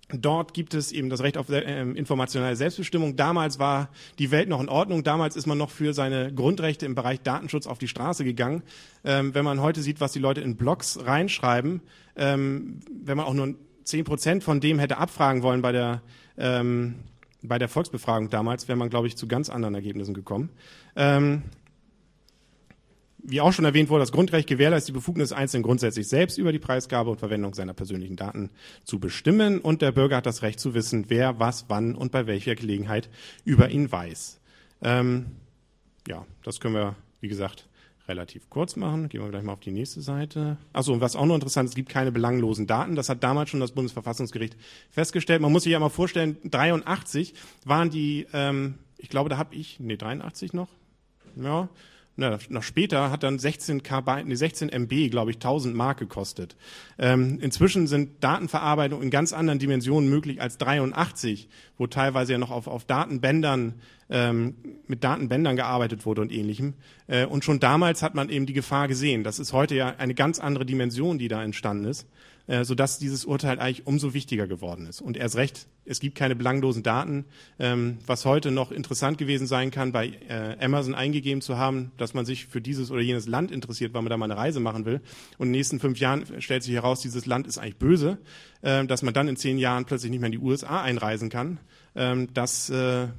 [0.10, 3.18] Dort gibt es eben das Recht auf äh, informationelle Selbstbestimmung.
[3.18, 3.90] Damals war
[4.20, 5.04] die Welt noch in Ordnung.
[5.04, 8.64] Damals ist man noch für seine Grundrechte im Bereich Datenschutz auf die Straße gegangen.
[9.04, 11.82] Ähm, wenn man heute sieht, was die Leute in Blogs reinschreiben,
[12.16, 16.02] ähm, wenn man auch nur zehn Prozent von dem hätte abfragen wollen bei der
[16.38, 16.96] ähm,
[17.44, 20.50] bei der Volksbefragung damals, wäre man, glaube ich, zu ganz anderen Ergebnissen gekommen.
[23.30, 26.60] Wie auch schon erwähnt wurde, das Grundrecht gewährleistet die Befugnis einzelnen grundsätzlich selbst über die
[26.60, 28.52] Preisgabe und Verwendung seiner persönlichen Daten
[28.86, 32.26] zu bestimmen und der Bürger hat das Recht zu wissen, wer was, wann und bei
[32.26, 33.10] welcher Gelegenheit
[33.44, 34.40] über ihn weiß.
[34.82, 35.26] Ähm,
[36.08, 37.68] ja, das können wir, wie gesagt,
[38.08, 39.10] relativ kurz machen.
[39.10, 40.56] Gehen wir gleich mal auf die nächste Seite.
[40.72, 42.96] Achso, und was auch noch interessant ist, es gibt keine belanglosen Daten.
[42.96, 44.56] Das hat damals schon das Bundesverfassungsgericht
[44.90, 45.42] festgestellt.
[45.42, 47.34] Man muss sich ja mal vorstellen, 83
[47.66, 50.70] waren die, ähm, ich glaube, da habe ich, nee, 83 noch,
[51.36, 51.68] ja,
[52.18, 56.58] na, noch später hat dann 16 KB, nee, 16 MB, glaube ich, 1000 Mark gekostet.
[56.98, 62.50] Ähm, inzwischen sind Datenverarbeitung in ganz anderen Dimensionen möglich als 83, wo teilweise ja noch
[62.50, 63.76] auf, auf Datenbändern
[64.10, 64.56] ähm,
[64.88, 66.74] mit Datenbändern gearbeitet wurde und ähnlichem.
[67.06, 69.24] Äh, und schon damals hat man eben die Gefahr gesehen.
[69.24, 72.08] Das ist heute ja eine ganz andere Dimension, die da entstanden ist.
[72.48, 75.02] Äh, sodass dieses Urteil eigentlich umso wichtiger geworden ist.
[75.02, 77.26] Und erst recht, es gibt keine belanglosen Daten.
[77.60, 82.14] Ähm, was heute noch interessant gewesen sein kann, bei äh, Amazon eingegeben zu haben, dass
[82.14, 84.86] man sich für dieses oder jenes Land interessiert, weil man da mal eine Reise machen
[84.86, 85.02] will.
[85.38, 88.18] Und in den nächsten fünf Jahren stellt sich heraus, dieses Land ist eigentlich böse,
[88.62, 91.60] äh, dass man dann in zehn Jahren plötzlich nicht mehr in die USA einreisen kann.
[91.96, 93.10] Ähm, das äh,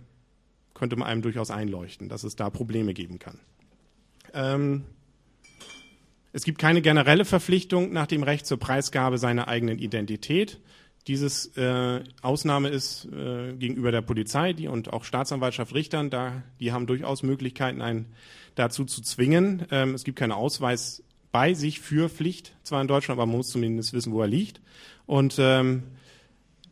[0.72, 3.38] könnte man einem durchaus einleuchten, dass es da Probleme geben kann.
[4.32, 4.84] Ähm,
[6.38, 10.60] es gibt keine generelle Verpflichtung nach dem Recht zur Preisgabe seiner eigenen Identität.
[11.08, 16.70] Dieses äh, Ausnahme ist äh, gegenüber der Polizei die und auch Staatsanwaltschaft, Richtern, da, die
[16.70, 18.06] haben durchaus Möglichkeiten, einen
[18.54, 19.66] dazu zu zwingen.
[19.72, 23.48] Ähm, es gibt keinen Ausweis bei sich für Pflicht, zwar in Deutschland, aber man muss
[23.48, 24.60] zumindest wissen, wo er liegt.
[25.06, 25.82] Und ähm,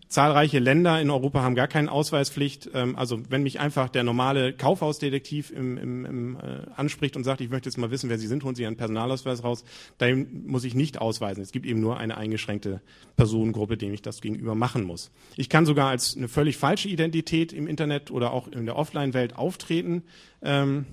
[0.09, 2.71] Zahlreiche Länder in Europa haben gar keine Ausweispflicht.
[2.75, 7.41] Ähm, also wenn mich einfach der normale Kaufhausdetektiv im, im, im, äh, anspricht und sagt,
[7.41, 9.65] ich möchte jetzt mal wissen, wer Sie sind, holen Sie Ihren Personalausweis raus,
[9.99, 11.43] dann muss ich nicht ausweisen.
[11.43, 12.81] Es gibt eben nur eine eingeschränkte
[13.17, 15.11] Personengruppe, dem ich das gegenüber machen muss.
[15.37, 19.35] Ich kann sogar als eine völlig falsche Identität im Internet oder auch in der Offline-Welt
[19.37, 20.05] auftreten.
[20.41, 20.87] Ähm,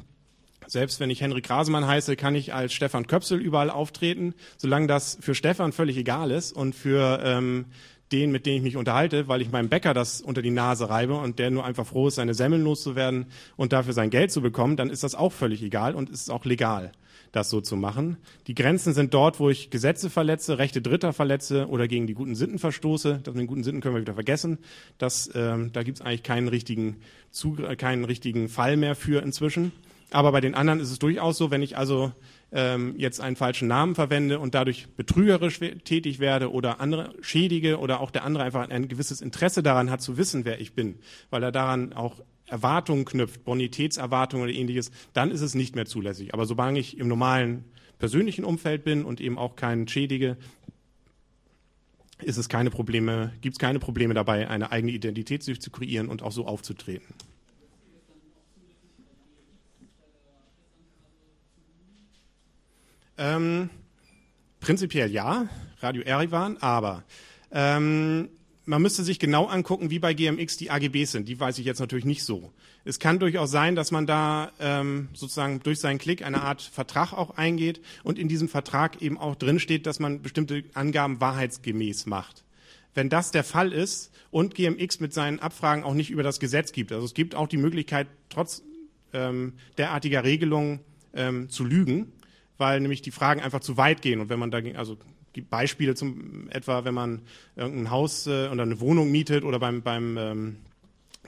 [0.67, 5.17] selbst wenn ich Henrik Rasemann heiße, kann ich als Stefan Köpsel überall auftreten, solange das
[5.21, 7.65] für Stefan völlig egal ist und für ähm,
[8.13, 11.15] den, mit dem ich mich unterhalte, weil ich meinem Bäcker das unter die Nase reibe
[11.15, 13.25] und der nur einfach froh ist, seine Semmeln loszuwerden
[13.57, 16.45] und dafür sein Geld zu bekommen, dann ist das auch völlig egal und ist auch
[16.45, 16.91] legal,
[17.31, 18.17] das so zu machen.
[18.47, 22.35] Die Grenzen sind dort, wo ich Gesetze verletze, Rechte Dritter verletze oder gegen die guten
[22.35, 23.19] Sitten verstoße.
[23.23, 24.59] Das mit den guten Sitten können wir wieder vergessen.
[24.99, 26.97] Das, ähm, da gibt es eigentlich keinen richtigen,
[27.31, 29.71] Zugr keinen richtigen Fall mehr für inzwischen.
[30.11, 32.11] Aber bei den anderen ist es durchaus so, wenn ich also
[32.53, 37.99] ähm, jetzt einen falschen Namen verwende und dadurch betrügerisch tätig werde oder andere schädige oder
[37.99, 40.99] auch der andere einfach ein gewisses Interesse daran hat zu wissen, wer ich bin,
[41.31, 46.33] weil er daran auch Erwartungen knüpft, Bonitätserwartungen oder ähnliches, dann ist es nicht mehr zulässig.
[46.33, 47.65] Aber solange ich im normalen
[47.97, 50.37] persönlichen Umfeld bin und eben auch keinen schädige,
[52.21, 56.21] ist es keine Probleme, gibt es keine Probleme dabei, eine eigene Identität zu kreieren und
[56.21, 57.15] auch so aufzutreten.
[63.17, 63.69] Ähm,
[64.59, 65.47] prinzipiell ja,
[65.79, 67.03] Radio Erivan, aber
[67.51, 68.29] ähm,
[68.65, 71.27] man müsste sich genau angucken, wie bei GMX die AGBs sind.
[71.27, 72.53] Die weiß ich jetzt natürlich nicht so.
[72.85, 77.13] Es kann durchaus sein, dass man da ähm, sozusagen durch seinen Klick eine Art Vertrag
[77.13, 82.45] auch eingeht und in diesem Vertrag eben auch drinsteht, dass man bestimmte Angaben wahrheitsgemäß macht.
[82.95, 86.71] Wenn das der Fall ist und GMX mit seinen Abfragen auch nicht über das Gesetz
[86.71, 88.63] gibt, also es gibt auch die Möglichkeit, trotz
[89.13, 90.79] ähm, derartiger Regelungen
[91.13, 92.11] ähm, zu lügen,
[92.57, 94.19] weil nämlich die Fragen einfach zu weit gehen.
[94.19, 94.97] Und wenn man dagegen, also
[95.33, 97.21] gibt Beispiele zum etwa, wenn man
[97.55, 100.57] irgendein Haus äh, oder eine Wohnung mietet oder beim, beim ähm,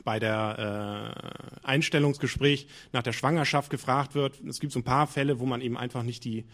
[0.06, 1.16] bei der
[1.64, 4.40] äh, Einstellungsgespräch nach der Schwangerschaft gefragt wird.
[4.48, 6.46] Es gibt so ein paar Fälle, wo man eben einfach nicht die,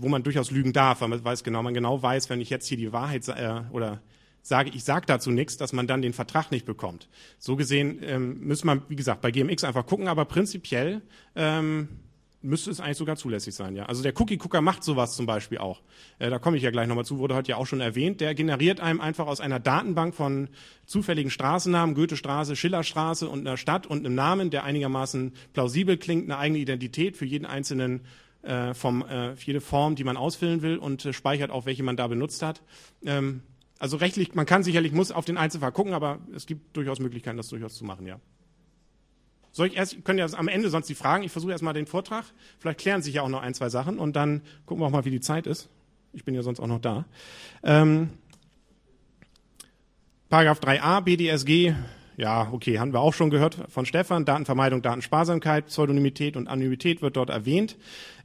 [0.00, 2.66] wo man durchaus lügen darf, weil man weiß genau, man genau weiß, wenn ich jetzt
[2.66, 4.00] hier die Wahrheit äh, oder
[4.42, 7.08] sage, ich sage dazu nichts, dass man dann den Vertrag nicht bekommt.
[7.38, 11.02] So gesehen ähm, müssen man, wie gesagt, bei GMX einfach gucken, aber prinzipiell
[11.36, 11.88] ähm,
[12.40, 13.86] müsste es eigentlich sogar zulässig sein, ja.
[13.86, 15.82] Also der Cookie-Cooker macht sowas zum Beispiel auch.
[16.18, 18.20] Äh, da komme ich ja gleich nochmal zu, wurde heute ja auch schon erwähnt.
[18.20, 20.48] Der generiert einem einfach aus einer Datenbank von
[20.86, 26.38] zufälligen Straßennamen, Goethestraße, Schillerstraße und einer Stadt und einem Namen, der einigermaßen plausibel klingt, eine
[26.38, 28.02] eigene Identität für jeden einzelnen
[28.42, 31.96] äh, vom, äh, jede Form, die man ausfüllen will und äh, speichert auch, welche man
[31.96, 32.62] da benutzt hat.
[33.04, 33.42] Ähm,
[33.80, 37.36] also rechtlich, man kann sicherlich, muss auf den Einzelfall gucken, aber es gibt durchaus Möglichkeiten,
[37.36, 38.20] das durchaus zu machen, ja.
[39.58, 41.24] Soll ich erst, können ja am Ende sonst die Fragen.
[41.24, 42.24] Ich versuche erstmal den Vortrag.
[42.60, 45.04] Vielleicht klären sich ja auch noch ein, zwei Sachen und dann gucken wir auch mal,
[45.04, 45.68] wie die Zeit ist.
[46.12, 47.06] Ich bin ja sonst auch noch da.
[47.64, 48.10] Ähm,
[50.28, 51.74] Paragraph 3a BDSG,
[52.16, 54.24] ja, okay, haben wir auch schon gehört von Stefan.
[54.24, 57.76] Datenvermeidung, Datensparsamkeit, Pseudonymität und Anonymität wird dort erwähnt.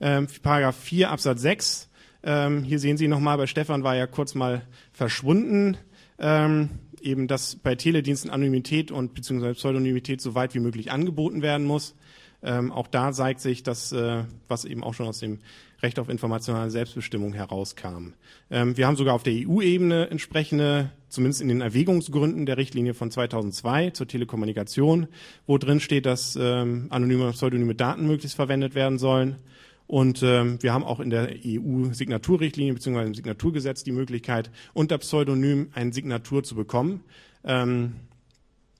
[0.01, 1.89] Ähm, Paragraph 4 Absatz 6.
[2.21, 5.77] Ähm, hier sehen Sie nochmal, bei Stefan war ja kurz mal verschwunden.
[6.19, 6.69] Ähm,
[7.01, 11.95] eben, dass bei Telediensten Anonymität und beziehungsweise Pseudonymität so weit wie möglich angeboten werden muss.
[12.41, 15.39] Ähm, auch da zeigt sich, dass, äh, was eben auch schon aus dem
[15.81, 18.13] Recht auf informationale Selbstbestimmung herauskam.
[18.49, 23.11] Ähm, wir haben sogar auf der EU-Ebene entsprechende, zumindest in den Erwägungsgründen der Richtlinie von
[23.11, 25.07] 2002 zur Telekommunikation,
[25.45, 29.37] wo drin steht, dass ähm, anonyme und pseudonyme Daten möglichst verwendet werden sollen.
[29.87, 33.05] Und ähm, wir haben auch in der EU-Signaturrichtlinie bzw.
[33.05, 37.03] im Signaturgesetz die Möglichkeit, unter Pseudonym eine Signatur zu bekommen.
[37.43, 37.95] Ähm,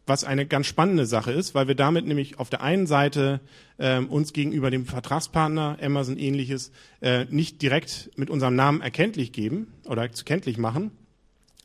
[0.06, 3.40] was eine ganz spannende Sache ist, weil wir damit nämlich auf der einen Seite
[3.80, 9.68] ähm, uns gegenüber dem Vertragspartner Amazon ähnliches äh, nicht direkt mit unserem Namen erkenntlich geben
[9.86, 10.92] oder kenntlich machen.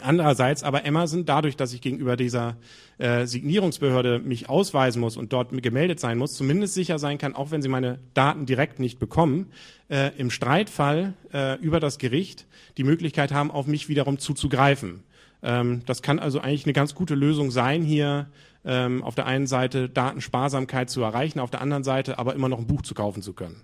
[0.01, 2.57] Andererseits aber Amazon, dadurch, dass ich gegenüber dieser
[2.99, 7.51] äh, Signierungsbehörde mich ausweisen muss und dort gemeldet sein muss, zumindest sicher sein kann, auch
[7.51, 9.51] wenn sie meine Daten direkt nicht bekommen,
[9.91, 15.03] äh, im Streitfall äh, über das Gericht die Möglichkeit haben, auf mich wiederum zuzugreifen.
[15.43, 18.29] Ähm, das kann also eigentlich eine ganz gute Lösung sein, hier
[18.65, 22.59] ähm, auf der einen Seite Datensparsamkeit zu erreichen, auf der anderen Seite aber immer noch
[22.59, 23.63] ein Buch zu kaufen zu können.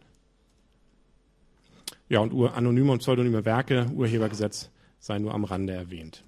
[2.09, 4.71] Ja, und anonyme und pseudonyme Werke, Urhebergesetz
[5.05, 6.25] sei nur am Rande erwähnt.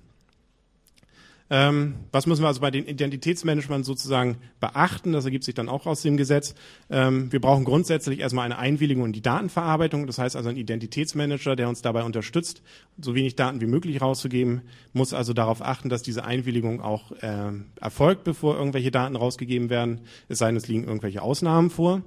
[1.49, 5.12] Ähm, was müssen wir also bei den Identitätsmanagement sozusagen beachten?
[5.12, 6.55] Das ergibt sich dann auch aus dem Gesetz.
[6.91, 10.07] Ähm, wir brauchen grundsätzlich erstmal eine Einwilligung in die Datenverarbeitung.
[10.07, 12.62] Das heißt also ein Identitätsmanager, der uns dabei unterstützt,
[13.01, 14.62] so wenig Daten wie möglich rauszugeben,
[14.93, 20.01] muss also darauf achten, dass diese Einwilligung auch äh, erfolgt, bevor irgendwelche Daten rausgegeben werden.
[20.29, 22.03] Es sei denn, es liegen irgendwelche Ausnahmen vor.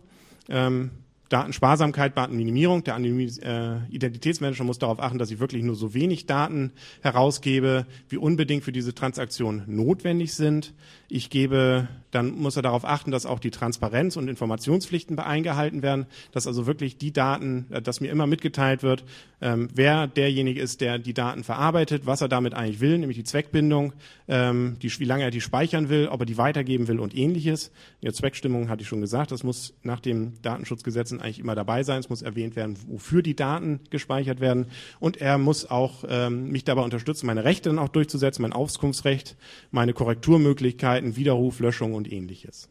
[0.49, 0.91] Ähm,
[1.29, 2.83] Datensparsamkeit, Datenminimierung.
[2.83, 8.17] Der äh, Identitätsmanager muss darauf achten, dass ich wirklich nur so wenig Daten herausgebe, wie
[8.17, 10.73] unbedingt für diese Transaktion notwendig sind.
[11.07, 16.07] Ich gebe, dann muss er darauf achten, dass auch die Transparenz und Informationspflichten eingehalten werden,
[16.31, 19.03] dass also wirklich die Daten, äh, dass mir immer mitgeteilt wird,
[19.41, 23.23] ähm, wer derjenige ist, der die Daten verarbeitet, was er damit eigentlich will, nämlich die
[23.23, 23.93] Zweckbindung,
[24.27, 27.71] ähm, die, wie lange er die speichern will, ob er die weitergeben will und ähnliches.
[28.01, 31.99] Die Zweckstimmung hatte ich schon gesagt, das muss nach dem Datenschutzgesetz eigentlich immer dabei sein.
[31.99, 34.67] Es muss erwähnt werden, wofür die Daten gespeichert werden.
[34.99, 39.35] Und er muss auch ähm, mich dabei unterstützen, meine Rechte dann auch durchzusetzen, mein Auskunftsrecht,
[39.71, 42.69] meine Korrekturmöglichkeiten, Möglichkeiten, Widerruf, Löschung und ähnliches.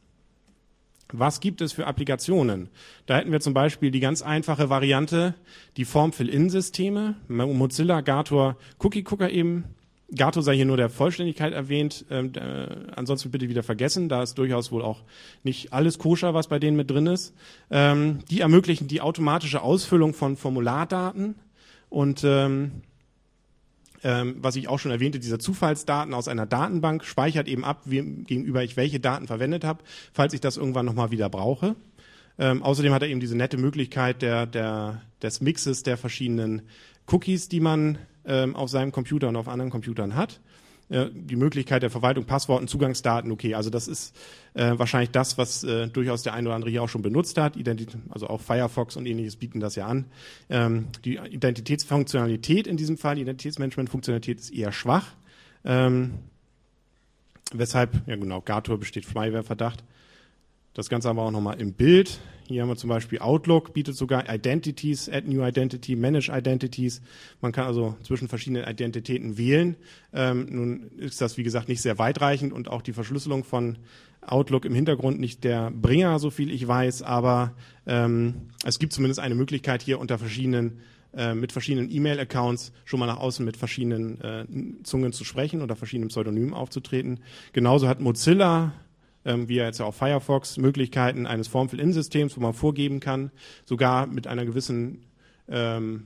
[1.12, 2.68] Was gibt es für Applikationen?
[3.06, 5.34] Da hätten wir zum Beispiel die ganz einfache Variante,
[5.76, 9.64] die Form-Fill-In-Systeme, Mozilla, Gator, Cookie Cooker eben.
[10.14, 12.66] Gato sei hier nur der Vollständigkeit erwähnt, ähm, äh,
[12.96, 15.02] ansonsten bitte wieder vergessen, da ist durchaus wohl auch
[15.42, 17.34] nicht alles koscher, was bei denen mit drin ist.
[17.70, 21.34] Ähm, die ermöglichen die automatische Ausfüllung von Formulardaten
[21.90, 22.82] und ähm,
[24.02, 28.02] ähm, was ich auch schon erwähnte, dieser Zufallsdaten aus einer Datenbank speichert eben ab, wie,
[28.02, 29.82] gegenüber ich welche Daten verwendet habe,
[30.12, 31.76] falls ich das irgendwann nochmal wieder brauche.
[32.38, 36.62] Ähm, außerdem hat er eben diese nette Möglichkeit der, der, des Mixes der verschiedenen
[37.06, 40.40] Cookies, die man ähm, auf seinem Computer und auf anderen Computern hat
[40.90, 44.16] die Möglichkeit der Verwaltung, Passworten, Zugangsdaten, okay, also das ist
[44.54, 47.56] äh, wahrscheinlich das, was äh, durchaus der eine oder andere hier auch schon benutzt hat.
[47.56, 50.06] Identität, also auch Firefox und ähnliches bieten das ja an.
[50.48, 55.06] Ähm, die Identitätsfunktionalität in diesem Fall, Identitätsmanagement-Funktionalität ist eher schwach.
[55.64, 56.14] Ähm,
[57.52, 59.84] weshalb, ja genau, Gator besteht Flyware-Verdacht.
[60.74, 62.20] Das Ganze aber auch nochmal im Bild.
[62.48, 67.02] Hier haben wir zum Beispiel Outlook, bietet sogar Identities, Add New Identity, Manage Identities.
[67.42, 69.76] Man kann also zwischen verschiedenen Identitäten wählen.
[70.14, 73.76] Ähm, nun ist das, wie gesagt, nicht sehr weitreichend und auch die Verschlüsselung von
[74.22, 77.54] Outlook im Hintergrund nicht der Bringer, so viel ich weiß, aber
[77.86, 80.80] ähm, es gibt zumindest eine Möglichkeit hier unter verschiedenen
[81.14, 84.44] äh, mit verschiedenen E-Mail-Accounts schon mal nach außen mit verschiedenen äh,
[84.84, 87.20] Zungen zu sprechen oder verschiedenen Pseudonymen aufzutreten.
[87.52, 88.72] Genauso hat Mozilla
[89.28, 93.30] ähm, wie jetzt auch Firefox, Möglichkeiten eines Form-Fill-In-Systems, wo man vorgeben kann,
[93.66, 95.04] sogar mit einer gewissen
[95.48, 96.04] ähm,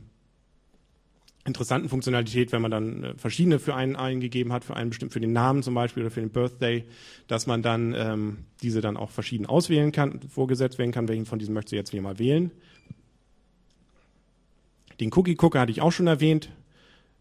[1.45, 5.21] interessanten Funktionalität, wenn man dann äh, verschiedene für einen eingegeben hat, für einen bestimmt für
[5.21, 6.85] den Namen zum Beispiel oder für den Birthday,
[7.29, 11.39] dass man dann ähm, diese dann auch verschieden auswählen kann, vorgesetzt werden kann, welchen von
[11.39, 12.51] diesen möchtest du jetzt wieder mal wählen.
[15.01, 16.51] Den Cookie Cooker hatte ich auch schon erwähnt.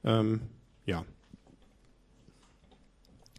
[0.04, 0.42] Ähm,
[0.86, 1.06] ja,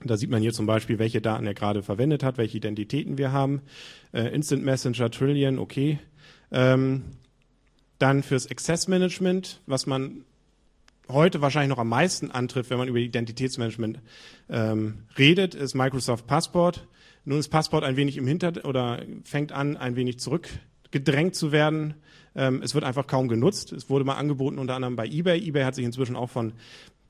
[0.04, 3.32] da sieht man hier zum Beispiel, welche Daten er gerade verwendet hat, welche Identitäten wir
[3.32, 3.62] haben.
[4.12, 5.98] Äh, Instant Messenger, Trillion, okay.
[6.50, 7.02] Ähm,
[7.98, 10.24] dann fürs Access Management, was man
[11.08, 14.00] heute wahrscheinlich noch am meisten antrifft, wenn man über Identitätsmanagement
[14.48, 16.86] ähm, redet, ist Microsoft Passport.
[17.24, 21.94] Nun ist Passport ein wenig im Hinter oder fängt an, ein wenig zurückgedrängt zu werden.
[22.34, 23.72] Ähm, es wird einfach kaum genutzt.
[23.72, 25.38] Es wurde mal angeboten unter anderem bei eBay.
[25.40, 26.54] eBay hat sich inzwischen auch von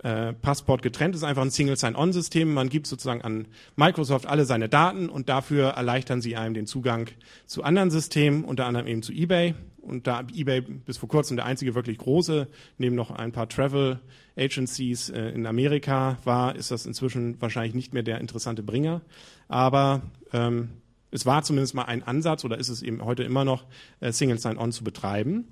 [0.02, 2.52] äh, Passport getrennt ist, einfach ein Single Sign-On-System.
[2.52, 7.08] Man gibt sozusagen an Microsoft alle seine Daten und dafür erleichtern sie einem den Zugang
[7.46, 9.54] zu anderen Systemen, unter anderem eben zu eBay.
[9.80, 14.00] Und da eBay bis vor kurzem der einzige wirklich große, neben noch ein paar Travel
[14.36, 19.02] Agencies äh, in Amerika war, ist das inzwischen wahrscheinlich nicht mehr der interessante Bringer.
[19.48, 20.70] Aber ähm,
[21.10, 23.64] es war zumindest mal ein Ansatz oder ist es eben heute immer noch,
[24.00, 25.46] äh, Single Sign-On zu betreiben.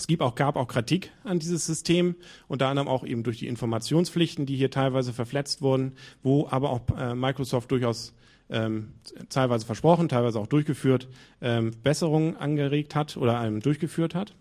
[0.00, 2.14] Es gibt auch, gab auch Kritik an dieses System,
[2.48, 6.80] unter anderem auch eben durch die Informationspflichten, die hier teilweise verfletzt wurden, wo aber auch
[6.98, 8.14] äh, Microsoft durchaus
[8.48, 8.94] ähm,
[9.28, 11.06] teilweise versprochen, teilweise auch durchgeführt,
[11.42, 14.34] ähm, Besserungen angeregt hat oder ähm, durchgeführt hat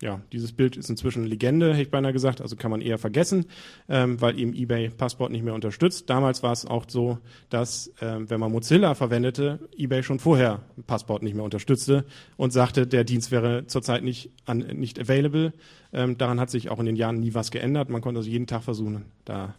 [0.00, 3.46] ja, dieses Bild ist inzwischen Legende, hätte ich beinahe gesagt, also kann man eher vergessen,
[3.88, 6.08] ähm, weil eben eBay Passport nicht mehr unterstützt.
[6.08, 7.18] Damals war es auch so,
[7.50, 12.04] dass ähm, wenn man Mozilla verwendete, eBay schon vorher Passport nicht mehr unterstützte
[12.36, 15.52] und sagte, der Dienst wäre zurzeit nicht, an, nicht available.
[15.92, 17.90] Ähm, daran hat sich auch in den Jahren nie was geändert.
[17.90, 19.56] Man konnte also jeden Tag versuchen, da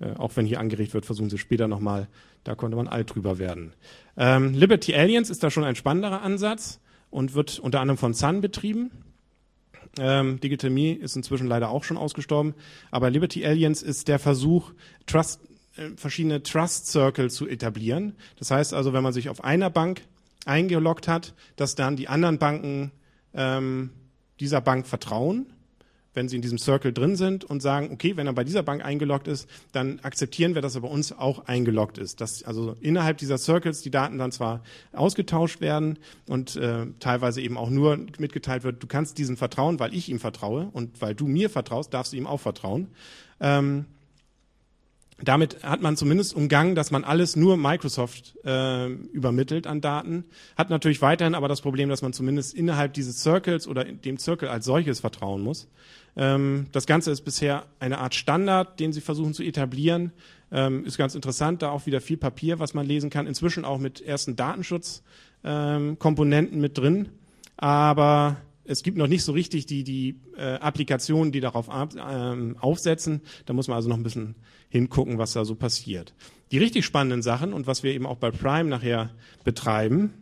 [0.00, 2.08] äh, auch wenn hier angeregt wird, versuchen sie später nochmal,
[2.44, 3.72] da konnte man alt drüber werden.
[4.16, 8.40] Ähm, Liberty Aliens ist da schon ein spannenderer Ansatz und wird unter anderem von Sun
[8.40, 8.90] betrieben.
[9.98, 10.38] Ähm,
[10.70, 12.54] Me ist inzwischen leider auch schon ausgestorben.
[12.90, 14.72] Aber Liberty Aliens ist der Versuch,
[15.06, 15.40] Trust,
[15.76, 18.14] äh, verschiedene Trust Circle zu etablieren.
[18.38, 20.02] Das heißt also, wenn man sich auf einer Bank
[20.46, 22.92] eingeloggt hat, dass dann die anderen Banken
[23.34, 23.90] ähm,
[24.38, 25.52] dieser Bank vertrauen
[26.14, 28.84] wenn sie in diesem Circle drin sind und sagen, okay, wenn er bei dieser Bank
[28.84, 32.20] eingeloggt ist, dann akzeptieren wir, dass er bei uns auch eingeloggt ist.
[32.20, 37.56] Dass also innerhalb dieser Circles die Daten dann zwar ausgetauscht werden und äh, teilweise eben
[37.56, 41.26] auch nur mitgeteilt wird, du kannst diesem vertrauen, weil ich ihm vertraue und weil du
[41.26, 42.88] mir vertraust, darfst du ihm auch vertrauen.
[43.40, 43.86] Ähm,
[45.22, 50.24] damit hat man zumindest umgangen, dass man alles nur Microsoft äh, übermittelt an Daten.
[50.56, 54.48] Hat natürlich weiterhin aber das Problem, dass man zumindest innerhalb dieses Circles oder dem Circle
[54.48, 55.68] als solches vertrauen muss.
[56.16, 60.12] Ähm, das Ganze ist bisher eine Art Standard, den sie versuchen zu etablieren.
[60.52, 63.26] Ähm, ist ganz interessant, da auch wieder viel Papier, was man lesen kann.
[63.26, 67.08] Inzwischen auch mit ersten Datenschutzkomponenten ähm, mit drin.
[67.56, 73.22] Aber es gibt noch nicht so richtig die, die äh, Applikationen, die darauf aufsetzen.
[73.46, 74.34] Da muss man also noch ein bisschen
[74.68, 76.14] hingucken, was da so passiert.
[76.52, 79.10] Die richtig spannenden Sachen und was wir eben auch bei Prime nachher
[79.44, 80.12] betreiben,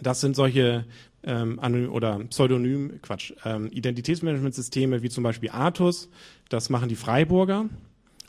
[0.00, 0.84] das sind solche
[1.24, 1.58] ähm,
[1.90, 6.08] oder Pseudonym, Quatsch, ähm, Identitätsmanagementsysteme wie zum Beispiel Artus.
[6.48, 7.66] Das machen die Freiburger.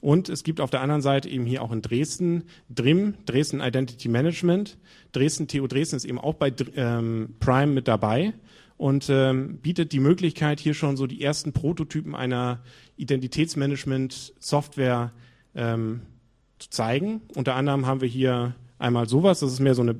[0.02, 4.08] Und es gibt auf der anderen Seite eben hier auch in Dresden DRIM, Dresden Identity
[4.08, 4.78] Management.
[5.12, 8.34] Dresden, TU Dresden ist eben auch bei ähm, Prime mit dabei
[8.78, 12.62] und ähm, bietet die Möglichkeit, hier schon so die ersten Prototypen einer
[12.95, 15.12] Identitätsmanagement-Software
[15.54, 16.02] ähm,
[16.60, 17.19] zu zeigen.
[17.36, 19.97] Unter anderem haben wir hier einmal sowas, das ist mehr so eine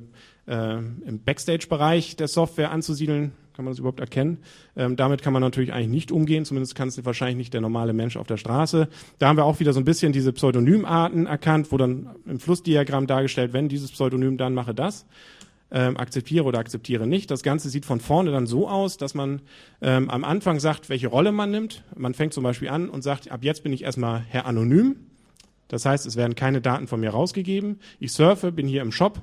[0.50, 3.32] äh, im Backstage-Bereich der Software anzusiedeln.
[3.54, 4.38] Kann man das überhaupt erkennen?
[4.76, 7.92] Ähm, damit kann man natürlich eigentlich nicht umgehen, zumindest kann es wahrscheinlich nicht der normale
[7.92, 8.88] Mensch auf der Straße.
[9.18, 13.06] Da haben wir auch wieder so ein bisschen diese Pseudonymarten erkannt, wo dann im Flussdiagramm
[13.06, 15.06] dargestellt, wenn dieses Pseudonym, dann mache das.
[15.72, 17.30] Ähm, akzeptiere oder akzeptiere nicht.
[17.30, 19.40] Das Ganze sieht von vorne dann so aus, dass man
[19.80, 21.84] ähm, am Anfang sagt, welche Rolle man nimmt.
[21.94, 24.96] Man fängt zum Beispiel an und sagt, ab jetzt bin ich erstmal Herr Anonym.
[25.68, 27.78] Das heißt, es werden keine Daten von mir rausgegeben.
[28.00, 29.22] Ich surfe, bin hier im Shop,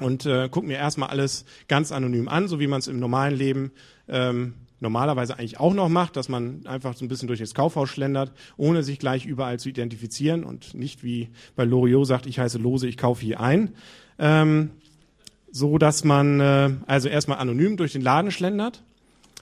[0.00, 3.36] und äh, gucke mir erstmal alles ganz anonym an, so wie man es im normalen
[3.36, 3.72] Leben
[4.08, 7.90] ähm, normalerweise eigentlich auch noch macht, dass man einfach so ein bisschen durch das Kaufhaus
[7.90, 12.58] schlendert, ohne sich gleich überall zu identifizieren und nicht wie bei Loriot sagt, ich heiße
[12.58, 13.74] Lose, ich kaufe hier ein.
[14.18, 14.70] Ähm,
[15.52, 18.82] so dass man äh, also erstmal anonym durch den Laden schlendert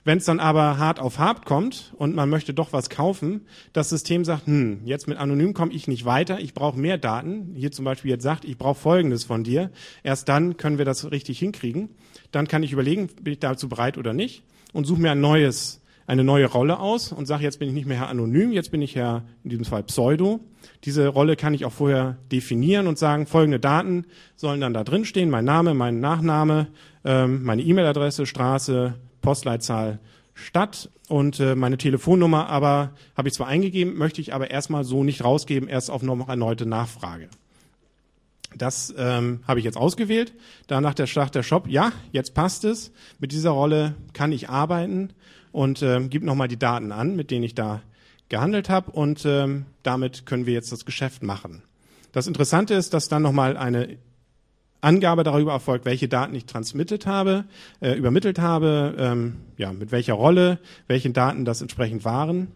[0.05, 3.89] wenn es dann aber hart auf hart kommt und man möchte doch was kaufen, das
[3.89, 7.53] System sagt, hm, jetzt mit anonym komme ich nicht weiter, ich brauche mehr Daten.
[7.55, 9.71] Hier zum Beispiel jetzt sagt, ich brauche Folgendes von dir.
[10.03, 11.91] Erst dann können wir das richtig hinkriegen.
[12.31, 15.81] Dann kann ich überlegen, bin ich dazu bereit oder nicht und suche mir ein neues,
[16.07, 18.81] eine neue Rolle aus und sage, jetzt bin ich nicht mehr Herr Anonym, jetzt bin
[18.81, 20.41] ich Herr, in diesem Fall Pseudo.
[20.85, 24.07] Diese Rolle kann ich auch vorher definieren und sagen, folgende Daten
[24.37, 26.69] sollen dann da drin stehen, mein Name, mein Nachname,
[27.05, 28.95] ähm, meine E-Mail-Adresse, Straße,
[29.29, 29.99] Postleitzahl
[30.33, 35.05] Stadt und äh, meine Telefonnummer aber habe ich zwar eingegeben, möchte ich aber erstmal so
[35.05, 37.29] nicht rausgeben, erst auf noch erneute Nachfrage.
[38.57, 40.33] Das ähm, habe ich jetzt ausgewählt.
[40.67, 42.91] Danach der Start der Shop, ja, jetzt passt es.
[43.19, 45.11] Mit dieser Rolle kann ich arbeiten
[45.53, 47.83] und ähm, gibt nochmal die Daten an, mit denen ich da
[48.31, 51.63] gehandelt habe und ähm, damit können wir jetzt das Geschäft machen.
[52.13, 53.99] Das Interessante ist, dass dann nochmal eine
[54.81, 57.45] Angabe darüber erfolgt, welche Daten ich transmitted habe,
[57.81, 62.49] äh, übermittelt habe, ähm, ja, mit welcher Rolle, welche Daten das entsprechend waren.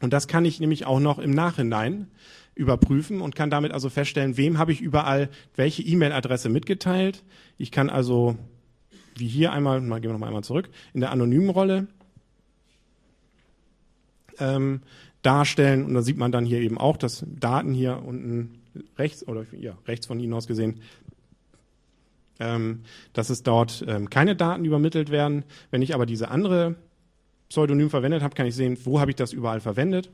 [0.00, 2.08] Und das kann ich nämlich auch noch im Nachhinein
[2.54, 7.22] überprüfen und kann damit also feststellen, wem habe ich überall welche E-Mail-Adresse mitgeteilt.
[7.56, 8.36] Ich kann also,
[9.16, 11.88] wie hier einmal, mal gehen wir noch einmal zurück, in der anonymen Rolle
[14.38, 14.80] ähm,
[15.22, 15.84] darstellen.
[15.84, 18.58] Und da sieht man dann hier eben auch, dass Daten hier unten
[18.96, 20.80] rechts oder ja, rechts von Ihnen aus gesehen,
[22.40, 22.82] ähm,
[23.12, 25.44] dass es dort ähm, keine Daten übermittelt werden.
[25.70, 26.76] Wenn ich aber diese andere
[27.48, 30.10] Pseudonym verwendet habe, kann ich sehen, wo habe ich das überall verwendet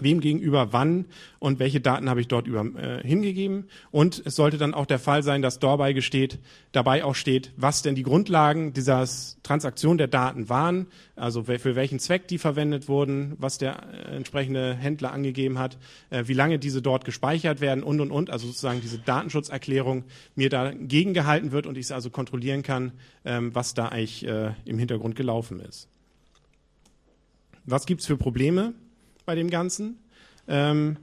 [0.00, 1.06] wem gegenüber wann
[1.38, 3.64] und welche Daten habe ich dort über, äh, hingegeben.
[3.90, 6.38] Und es sollte dann auch der Fall sein, dass dabei gesteht,
[6.72, 9.06] dabei auch steht, was denn die Grundlagen dieser
[9.42, 10.86] Transaktion der Daten waren,
[11.16, 15.78] also für welchen Zweck die verwendet wurden, was der äh, entsprechende Händler angegeben hat,
[16.10, 20.48] äh, wie lange diese dort gespeichert werden und und und, also sozusagen diese Datenschutzerklärung mir
[20.48, 22.92] dagegen gehalten wird und ich es also kontrollieren kann,
[23.24, 25.88] ähm, was da eigentlich äh, im Hintergrund gelaufen ist.
[27.66, 28.74] Was gibt's für Probleme?
[29.24, 29.98] Bei dem Ganzen.
[30.48, 30.96] Ähm,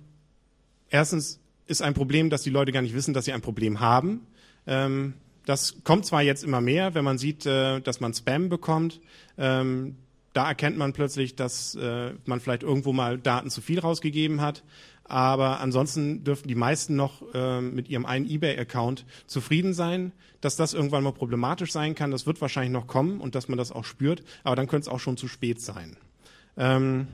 [0.89, 4.27] erstens ist ein Problem, dass die Leute gar nicht wissen, dass sie ein Problem haben.
[4.67, 5.13] Ähm,
[5.45, 8.99] das kommt zwar jetzt immer mehr, wenn man sieht, äh, dass man Spam bekommt.
[9.37, 9.95] Ähm,
[10.33, 14.63] da erkennt man plötzlich, dass äh, man vielleicht irgendwo mal Daten zu viel rausgegeben hat.
[15.03, 20.13] Aber ansonsten dürften die meisten noch äh, mit ihrem einen eBay-Account zufrieden sein.
[20.39, 23.57] Dass das irgendwann mal problematisch sein kann, das wird wahrscheinlich noch kommen und dass man
[23.57, 24.23] das auch spürt.
[24.43, 25.97] Aber dann könnte es auch schon zu spät sein.
[26.55, 27.07] Ähm,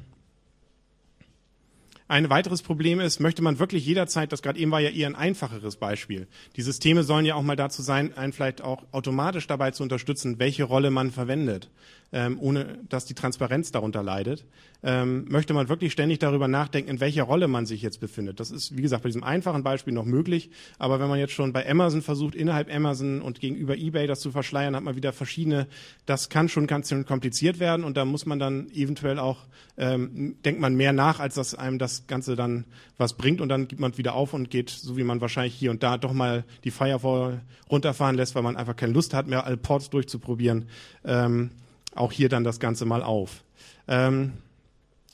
[2.08, 5.16] ein weiteres Problem ist, möchte man wirklich jederzeit, das gerade eben war ja eher ein
[5.16, 6.28] einfacheres Beispiel.
[6.56, 10.40] Die Systeme sollen ja auch mal dazu sein, einen vielleicht auch automatisch dabei zu unterstützen,
[10.40, 11.70] welche Rolle man verwendet
[12.14, 14.46] ähm, ohne dass die Transparenz darunter leidet,
[14.84, 18.40] ähm, möchte man wirklich ständig darüber nachdenken, in welcher Rolle man sich jetzt befindet.
[18.40, 20.50] Das ist, wie gesagt, bei diesem einfachen Beispiel noch möglich.
[20.78, 24.32] Aber wenn man jetzt schon bei Amazon versucht, innerhalb Amazon und gegenüber eBay das zu
[24.32, 25.68] verschleiern, hat man wieder verschiedene,
[26.06, 29.46] das kann schon ganz schön kompliziert werden und da muss man dann eventuell auch,
[29.78, 32.66] ähm, denkt man mehr nach, als dass einem das Ganze dann
[32.98, 35.72] was bringt und dann gibt man wieder auf und geht, so wie man wahrscheinlich hier
[35.72, 37.42] und da doch mal die Firewall
[37.72, 40.68] runterfahren lässt, weil man einfach keine Lust hat, mehr alle Ports durchzuprobieren.
[41.04, 41.50] Ähm,
[41.96, 43.44] auch hier dann das Ganze mal auf.
[43.88, 44.34] Ähm,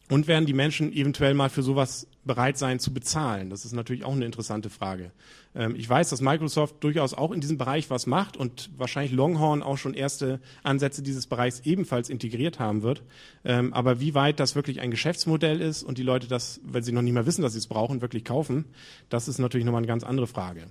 [0.10, 3.50] und werden die Menschen eventuell mal für sowas bereit sein zu bezahlen?
[3.50, 5.12] Das ist natürlich auch eine interessante Frage.
[5.56, 9.64] Ähm, ich weiß, dass Microsoft durchaus auch in diesem Bereich was macht und wahrscheinlich Longhorn
[9.64, 13.04] auch schon erste Ansätze dieses Bereichs ebenfalls integriert haben wird.
[13.44, 16.92] Ähm, aber wie weit das wirklich ein Geschäftsmodell ist und die Leute das, wenn sie
[16.92, 18.66] noch nicht mal wissen, dass sie es brauchen, wirklich kaufen,
[19.10, 20.68] das ist natürlich nochmal eine ganz andere Frage.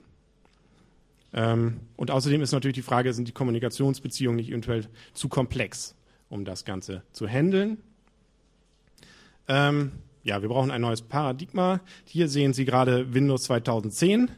[1.33, 5.95] Ähm, und außerdem ist natürlich die Frage, sind die Kommunikationsbeziehungen nicht eventuell zu komplex?
[6.33, 7.77] um das Ganze zu handeln.
[10.25, 11.81] Ja, wir brauchen ein neues Paradigma.
[12.05, 14.31] Hier sehen Sie gerade Windows 2010.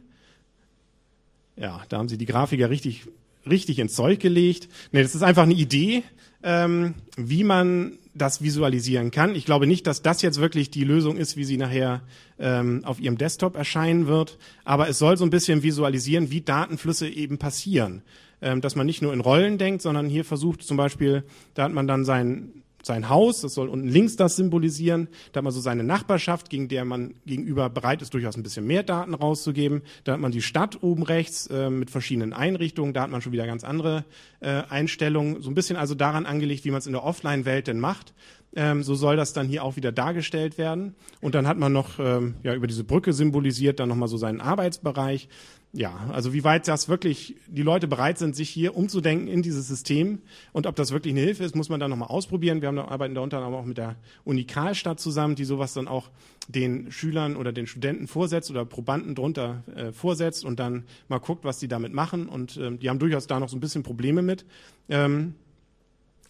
[1.57, 3.07] Ja, da haben Sie die Grafiker richtig,
[3.49, 4.69] richtig ins Zeug gelegt.
[4.93, 6.03] Nee, das ist einfach eine Idee,
[6.43, 9.35] ähm, wie man das visualisieren kann.
[9.35, 12.03] Ich glaube nicht, dass das jetzt wirklich die Lösung ist, wie sie nachher
[12.39, 14.39] ähm, auf Ihrem Desktop erscheinen wird.
[14.65, 18.03] Aber es soll so ein bisschen visualisieren, wie Datenflüsse eben passieren
[18.45, 21.25] ähm, dass man nicht nur in Rollen denkt, sondern hier versucht zum Beispiel,
[21.55, 25.45] da hat man dann sein, sein Haus, das soll unten links das symbolisieren, da hat
[25.45, 29.15] man so seine Nachbarschaft, gegen der man gegenüber bereit ist, durchaus ein bisschen mehr Daten
[29.15, 29.83] rauszugeben.
[30.05, 33.33] Da hat man die Stadt oben rechts äh, mit verschiedenen Einrichtungen, da hat man schon
[33.33, 34.05] wieder ganz andere
[34.41, 37.81] äh, Einstellungen, so ein bisschen also daran angelegt, wie man es in der Offline-Welt denn
[37.81, 38.15] macht.
[38.57, 40.95] Ähm, so soll das dann hier auch wieder dargestellt werden.
[41.21, 44.41] Und dann hat man noch ähm, ja über diese Brücke symbolisiert, dann nochmal so seinen
[44.41, 45.29] Arbeitsbereich
[45.77, 49.67] ja, also wie weit das wirklich die Leute bereit sind, sich hier umzudenken in dieses
[49.67, 50.21] System
[50.53, 52.61] und ob das wirklich eine Hilfe ist, muss man dann nochmal ausprobieren.
[52.61, 55.75] Wir haben da, arbeiten da unter anderem auch mit der Uni Karlstadt zusammen, die sowas
[55.75, 56.11] dann auch
[56.47, 61.45] den Schülern oder den Studenten vorsetzt oder Probanden drunter äh, vorsetzt und dann mal guckt,
[61.45, 62.29] was die damit machen.
[62.29, 64.45] Und ähm, die haben durchaus da noch so ein bisschen Probleme mit.
[64.89, 65.35] Ähm,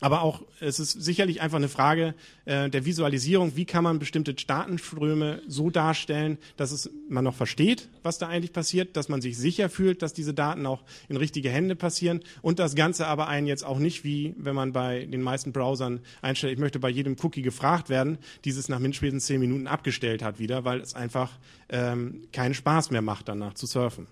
[0.04, 3.56] aber auch, es ist sicherlich einfach eine Frage äh, der Visualisierung.
[3.56, 8.52] Wie kann man bestimmte Datenströme so darstellen, dass es, man noch versteht, was da eigentlich
[8.52, 12.58] passiert, dass man sich sicher fühlt, dass diese Daten auch in richtige Hände passieren und
[12.58, 16.52] das Ganze aber einen jetzt auch nicht, wie wenn man bei den meisten Browsern einstellt,
[16.52, 20.66] ich möchte bei jedem Cookie gefragt werden, dieses nach mindestens zehn Minuten abgestellt hat wieder,
[20.66, 21.30] weil es einfach
[21.70, 24.06] ähm, keinen Spaß mehr macht, danach zu surfen.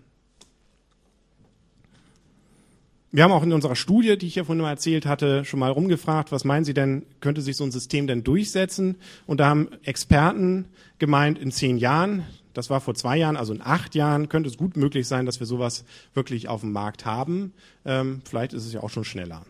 [3.14, 5.70] Wir haben auch in unserer Studie, die ich ja vorhin mal erzählt hatte, schon mal
[5.70, 8.96] rumgefragt, was meinen Sie denn, könnte sich so ein System denn durchsetzen?
[9.26, 10.64] Und da haben Experten
[10.98, 14.56] gemeint, in zehn Jahren, das war vor zwei Jahren, also in acht Jahren, könnte es
[14.56, 15.84] gut möglich sein, dass wir sowas
[16.14, 17.52] wirklich auf dem Markt haben.
[17.84, 19.44] Ähm, vielleicht ist es ja auch schon schneller.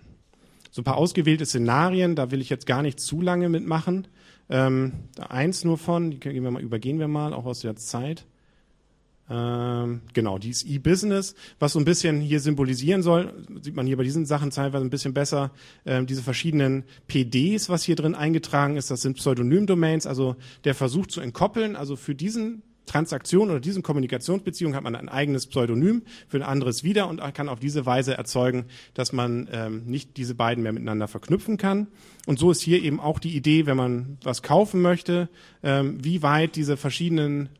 [0.73, 4.09] So ein paar ausgewählte Szenarien, da will ich jetzt gar nicht zu lange mitmachen.
[4.51, 4.93] Ähm,
[5.29, 8.25] eins nur von, die gehen wir mal, übergehen wir mal, auch aus der Zeit.
[9.31, 14.03] Ähm, genau, dieses E-Business, was so ein bisschen hier symbolisieren soll, sieht man hier bei
[14.03, 15.53] diesen Sachen teilweise ein bisschen besser,
[15.87, 21.07] ähm, diese verschiedenen PDs, was hier drin eingetragen ist, das sind Pseudonym-Domains, also der Versuch
[21.07, 26.39] zu entkoppeln, also für diesen Transaktion oder diesen Kommunikationsbeziehung hat man ein eigenes Pseudonym für
[26.39, 30.65] ein anderes wieder und kann auf diese Weise erzeugen, dass man ähm, nicht diese beiden
[30.65, 31.87] mehr miteinander verknüpfen kann.
[32.27, 35.29] Und so ist hier eben auch die Idee, wenn man was kaufen möchte,
[35.63, 37.51] wie weit diese verschiedenen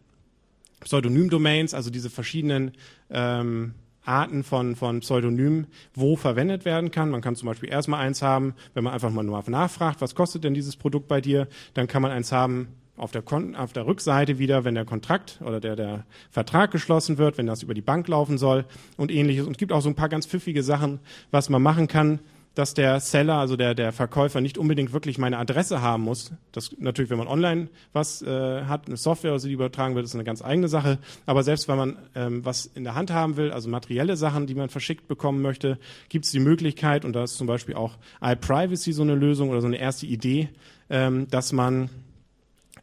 [0.85, 2.73] Pseudonym-Domains, also diese verschiedenen
[3.11, 3.75] ähm,
[4.05, 7.11] Arten von, von Pseudonymen wo verwendet werden kann.
[7.11, 10.45] Man kann zum Beispiel erstmal eins haben, wenn man einfach mal nur nachfragt, was kostet
[10.45, 13.87] denn dieses Produkt bei dir, dann kann man eins haben, auf der, Kon auf der
[13.87, 17.81] Rückseite wieder, wenn der Kontrakt oder der, der Vertrag geschlossen wird, wenn das über die
[17.81, 18.65] Bank laufen soll
[18.97, 19.47] und ähnliches.
[19.47, 22.21] Und es gibt auch so ein paar ganz pfiffige Sachen, was man machen kann,
[22.55, 26.33] dass der Seller, also der, der Verkäufer, nicht unbedingt wirklich meine Adresse haben muss.
[26.53, 30.25] Das natürlich, wenn man online was äh, hat, eine Software, die übertragen wird, ist eine
[30.25, 30.99] ganz eigene Sache.
[31.25, 34.55] Aber selbst wenn man ähm, was in der Hand haben will, also materielle Sachen, die
[34.55, 35.79] man verschickt bekommen möchte,
[36.11, 39.61] gibt es die Möglichkeit, und da ist zum Beispiel auch iPrivacy so eine Lösung oder
[39.61, 40.51] so eine erste Idee,
[40.91, 41.89] ähm, dass man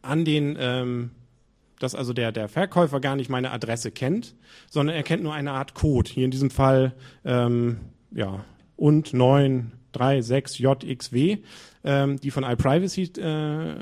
[0.02, 1.10] an den, ähm,
[1.78, 4.34] dass also der, der Verkäufer gar nicht meine Adresse kennt,
[4.68, 6.10] sondern er kennt nur eine Art Code.
[6.10, 6.94] Hier in diesem Fall,
[7.24, 7.78] ähm,
[8.10, 8.44] ja,
[8.80, 11.38] und 936JXW,
[11.84, 13.74] ähm, die von iPrivacy äh,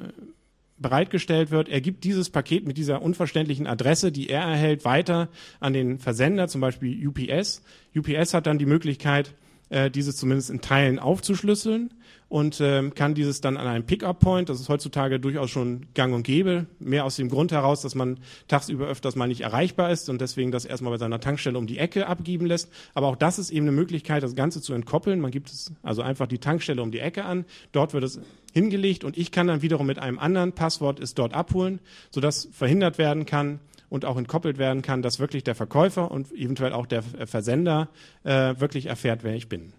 [0.76, 1.68] bereitgestellt wird.
[1.68, 5.28] Er gibt dieses Paket mit dieser unverständlichen Adresse, die er erhält, weiter
[5.60, 7.62] an den Versender, zum Beispiel UPS.
[7.96, 9.34] UPS hat dann die Möglichkeit,
[9.70, 11.94] äh, dieses zumindest in Teilen aufzuschlüsseln
[12.28, 16.24] und ähm, kann dieses dann an einem Pickup-Point, das ist heutzutage durchaus schon gang und
[16.24, 18.18] gäbe, mehr aus dem Grund heraus, dass man
[18.48, 21.78] tagsüber öfters mal nicht erreichbar ist und deswegen das erstmal bei seiner Tankstelle um die
[21.78, 22.70] Ecke abgeben lässt.
[22.94, 25.20] Aber auch das ist eben eine Möglichkeit, das Ganze zu entkoppeln.
[25.20, 28.20] Man gibt es also einfach die Tankstelle um die Ecke an, dort wird es
[28.52, 32.98] hingelegt und ich kann dann wiederum mit einem anderen Passwort es dort abholen, sodass verhindert
[32.98, 33.60] werden kann,
[33.90, 37.88] und auch entkoppelt werden kann, dass wirklich der Verkäufer und eventuell auch der Versender
[38.24, 39.72] äh, wirklich erfährt, wer ich bin.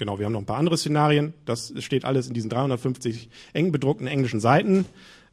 [0.00, 1.34] Genau, wir haben noch ein paar andere Szenarien.
[1.44, 4.86] Das steht alles in diesen 350 eng bedruckten englischen Seiten,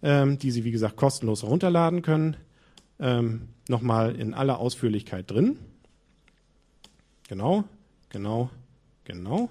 [0.03, 2.36] ähm, die Sie, wie gesagt, kostenlos herunterladen können.
[2.99, 5.57] Ähm, Nochmal in aller Ausführlichkeit drin.
[7.30, 7.63] Genau,
[8.09, 8.49] genau,
[9.05, 9.47] genau.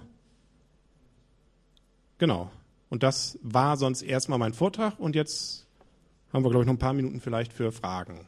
[2.18, 2.50] Genau.
[2.90, 5.66] Und das war sonst erstmal mein Vortrag und jetzt
[6.30, 8.26] haben wir, glaube ich, noch ein paar Minuten vielleicht für Fragen.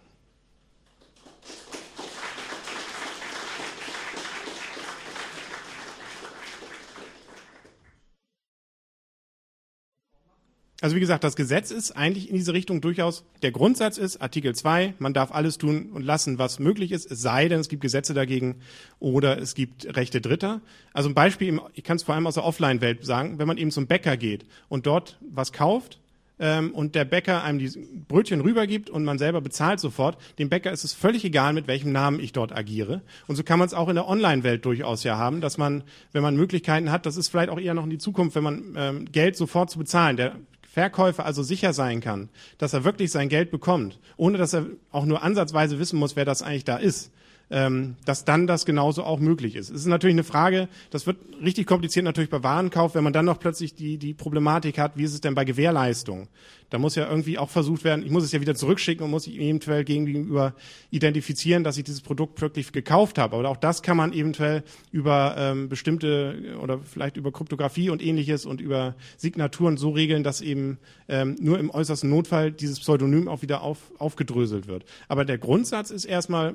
[10.80, 14.54] Also wie gesagt, das Gesetz ist eigentlich in diese Richtung durchaus, der Grundsatz ist Artikel
[14.54, 17.82] 2, man darf alles tun und lassen, was möglich ist, es sei denn, es gibt
[17.82, 18.56] Gesetze dagegen
[19.00, 20.60] oder es gibt Rechte Dritter.
[20.92, 23.72] Also ein Beispiel, ich kann es vor allem aus der Offline-Welt sagen, wenn man eben
[23.72, 25.98] zum Bäcker geht und dort was kauft,
[26.40, 27.70] ähm, und der Bäcker einem die
[28.06, 31.90] Brötchen rübergibt und man selber bezahlt sofort, dem Bäcker ist es völlig egal, mit welchem
[31.90, 33.02] Namen ich dort agiere.
[33.26, 36.22] Und so kann man es auch in der Online-Welt durchaus ja haben, dass man, wenn
[36.22, 39.04] man Möglichkeiten hat, das ist vielleicht auch eher noch in die Zukunft, wenn man ähm,
[39.10, 40.16] Geld sofort zu bezahlen.
[40.16, 40.36] Der
[40.78, 45.06] Verkäufer also sicher sein kann, dass er wirklich sein Geld bekommt, ohne dass er auch
[45.06, 47.10] nur ansatzweise wissen muss, wer das eigentlich da ist,
[47.51, 49.70] dass dann das genauso auch möglich ist.
[49.70, 53.24] Es ist natürlich eine Frage, das wird richtig kompliziert natürlich bei Warenkauf, wenn man dann
[53.24, 56.28] noch plötzlich die, die Problematik hat, wie ist es denn bei Gewährleistung?
[56.70, 59.26] Da muss ja irgendwie auch versucht werden, ich muss es ja wieder zurückschicken und muss
[59.26, 60.55] eventuell gegenüber
[60.90, 63.36] identifizieren, dass ich dieses Produkt wirklich gekauft habe.
[63.36, 68.44] Aber auch das kann man eventuell über ähm, bestimmte oder vielleicht über Kryptographie und ähnliches
[68.44, 70.78] und über Signaturen so regeln, dass eben
[71.09, 74.84] ähm, nur im äußersten Notfall dieses Pseudonym auch wieder auf, aufgedröselt wird.
[75.09, 76.55] Aber der Grundsatz ist erstmal,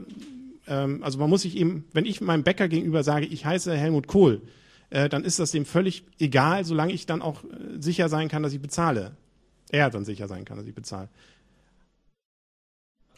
[0.68, 4.07] ähm, also man muss sich eben, wenn ich meinem Bäcker gegenüber sage, ich heiße Helmut
[4.07, 4.41] Kohl,
[4.89, 7.47] äh, dann ist das dem völlig egal, solange ich dann auch äh,
[7.80, 9.16] sicher sein kann, dass ich bezahle.
[9.70, 11.09] Er dann sicher sein kann, dass ich bezahle.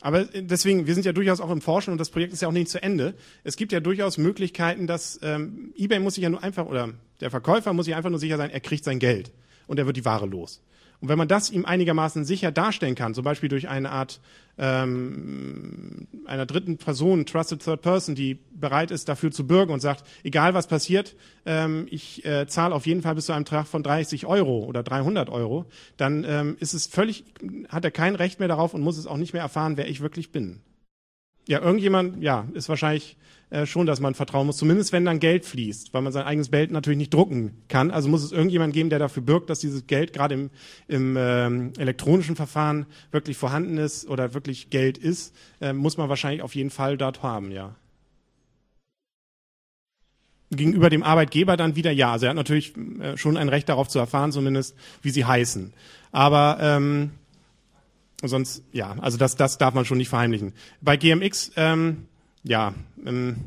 [0.01, 2.47] Aber äh, deswegen, wir sind ja durchaus auch im Forschen und das Projekt ist ja
[2.47, 3.13] auch nicht zu Ende.
[3.43, 7.31] Es gibt ja durchaus Möglichkeiten, dass ähm, eBay muss sich ja nur einfach oder der
[7.31, 9.31] Verkäufer muss sich einfach nur sicher sein, er kriegt sein Geld
[9.67, 10.61] und er wird die Ware los.
[11.05, 14.19] Und wenn man das ihm einigermaßen sicher darstellen kann, zum Beispiel durch eine Art
[14.57, 20.03] ähm, einer dritten Person, Trusted Third Person, die bereit ist, dafür zu bürgen und sagt,
[20.23, 23.83] egal was passiert, ähm, ich äh, zahle auf jeden Fall bis zu einem Betrag von
[23.83, 27.23] 30 Euro oder 300 Euro, dann ähm, ist es völlig,
[27.69, 30.01] hat er kein Recht mehr darauf und muss es auch nicht mehr erfahren, wer ich
[30.01, 30.61] wirklich bin.
[31.47, 33.15] Ja, irgendjemand, ja, ist wahrscheinlich
[33.55, 36.51] äh, schon, dass man vertrauen muss, zumindest wenn dann Geld fließt, weil man sein eigenes
[36.51, 37.89] Geld natürlich nicht drucken kann.
[37.89, 40.49] Also muss es irgendjemand geben, der dafür birgt, dass dieses Geld gerade im,
[40.89, 46.41] im ähm, elektronischen Verfahren wirklich vorhanden ist oder wirklich Geld ist, äh, muss man wahrscheinlich
[46.41, 47.75] auf jeden Fall dort haben, ja.
[50.51, 52.11] Gegenüber dem Arbeitgeber dann wieder ja.
[52.11, 55.73] Also er hat natürlich äh, schon ein Recht darauf zu erfahren, zumindest wie sie heißen.
[56.11, 57.11] Aber ähm,
[58.21, 60.51] sonst, ja, also das, das darf man schon nicht verheimlichen.
[60.81, 62.07] Bei GMX, ähm,
[62.45, 62.73] ja,
[63.05, 63.37] ähm,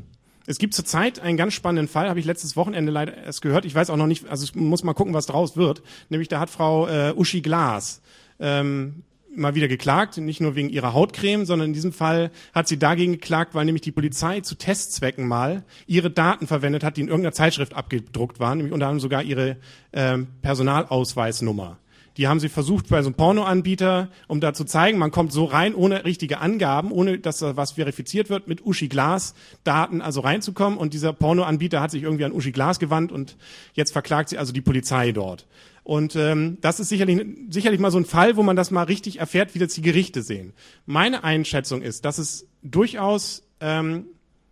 [0.45, 3.65] es gibt zurzeit einen ganz spannenden Fall, habe ich letztes Wochenende leider erst gehört.
[3.65, 5.83] Ich weiß auch noch nicht, also ich muss mal gucken, was draus wird.
[6.09, 8.01] Nämlich da hat Frau äh, Uschi Glas
[8.39, 9.03] ähm,
[9.35, 13.13] mal wieder geklagt, nicht nur wegen ihrer Hautcreme, sondern in diesem Fall hat sie dagegen
[13.13, 17.33] geklagt, weil nämlich die Polizei zu Testzwecken mal ihre Daten verwendet hat, die in irgendeiner
[17.33, 19.57] Zeitschrift abgedruckt waren, nämlich unter anderem sogar ihre
[19.93, 21.77] ähm, Personalausweisnummer.
[22.17, 25.45] Die haben sie versucht bei so einem Pornoanbieter, um da zu zeigen, man kommt so
[25.45, 29.33] rein, ohne richtige Angaben, ohne dass da was verifiziert wird, mit Uschi Glas
[29.63, 30.77] Daten also reinzukommen.
[30.77, 33.37] Und dieser Pornoanbieter hat sich irgendwie an Uschi Glas gewandt und
[33.73, 35.47] jetzt verklagt sie also die Polizei dort.
[35.83, 39.19] Und ähm, das ist sicherlich, sicherlich mal so ein Fall, wo man das mal richtig
[39.19, 40.53] erfährt, wie das die Gerichte sehen.
[40.85, 44.05] Meine Einschätzung ist, dass es durchaus ähm,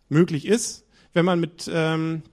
[0.09, 2.23] möglich ist, wenn man mit ähm,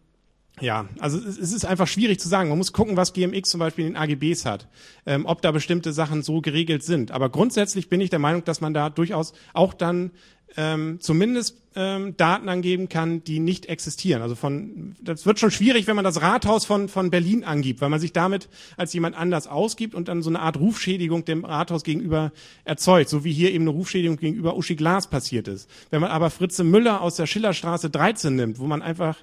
[0.61, 2.49] ja, also es ist einfach schwierig zu sagen.
[2.49, 4.69] Man muss gucken, was GMX zum Beispiel in den AGBs hat,
[5.05, 7.11] ähm, ob da bestimmte Sachen so geregelt sind.
[7.11, 10.13] Aber grundsätzlich bin ich der Meinung, dass man da durchaus auch dann
[10.57, 14.23] ähm, zumindest ähm, Daten angeben kann, die nicht existieren.
[14.23, 17.89] Also von, das wird schon schwierig, wenn man das Rathaus von, von Berlin angibt, weil
[17.89, 21.83] man sich damit als jemand anders ausgibt und dann so eine Art Rufschädigung dem Rathaus
[21.83, 22.33] gegenüber
[22.65, 25.69] erzeugt, so wie hier eben eine Rufschädigung gegenüber Uschi Glas passiert ist.
[25.91, 29.17] Wenn man aber Fritze Müller aus der Schillerstraße 13 nimmt, wo man einfach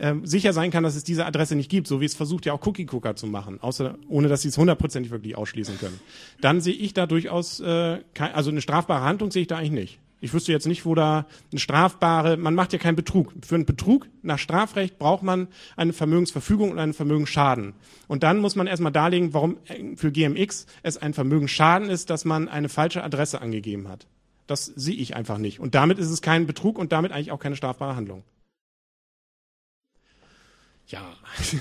[0.00, 2.52] ähm, sicher sein kann, dass es diese Adresse nicht gibt, so wie es versucht ja
[2.52, 6.00] auch Cookie Cooker zu machen, außer ohne dass sie es hundertprozentig wirklich ausschließen können.
[6.40, 9.70] Dann sehe ich da durchaus äh, kein, also eine strafbare Handlung sehe ich da eigentlich
[9.72, 9.98] nicht.
[10.20, 13.32] Ich wüsste jetzt nicht, wo da eine strafbare, man macht ja keinen Betrug.
[13.46, 15.46] Für einen Betrug nach Strafrecht braucht man
[15.76, 17.74] eine Vermögensverfügung und einen Vermögensschaden.
[18.08, 19.58] Und dann muss man erstmal darlegen, warum
[19.94, 24.06] für GMX es ein Vermögensschaden ist, dass man eine falsche Adresse angegeben hat.
[24.48, 25.60] Das sehe ich einfach nicht.
[25.60, 28.24] Und damit ist es kein Betrug und damit eigentlich auch keine strafbare Handlung.
[30.88, 31.14] Ja,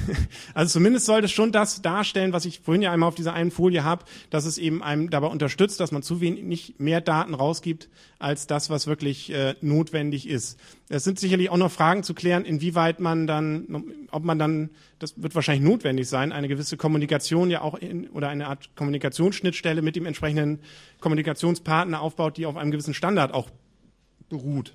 [0.53, 3.51] also zumindest sollte es schon das darstellen, was ich vorhin ja einmal auf dieser einen
[3.51, 7.33] Folie habe, dass es eben einem dabei unterstützt, dass man zu wenig nicht mehr Daten
[7.33, 10.57] rausgibt, als das, was wirklich äh, notwendig ist.
[10.87, 15.21] Es sind sicherlich auch noch Fragen zu klären, inwieweit man dann, ob man dann, das
[15.21, 19.97] wird wahrscheinlich notwendig sein, eine gewisse Kommunikation ja auch in, oder eine Art Kommunikationsschnittstelle mit
[19.97, 20.59] dem entsprechenden
[21.01, 23.49] Kommunikationspartner aufbaut, die auf einem gewissen Standard auch
[24.29, 24.73] beruht.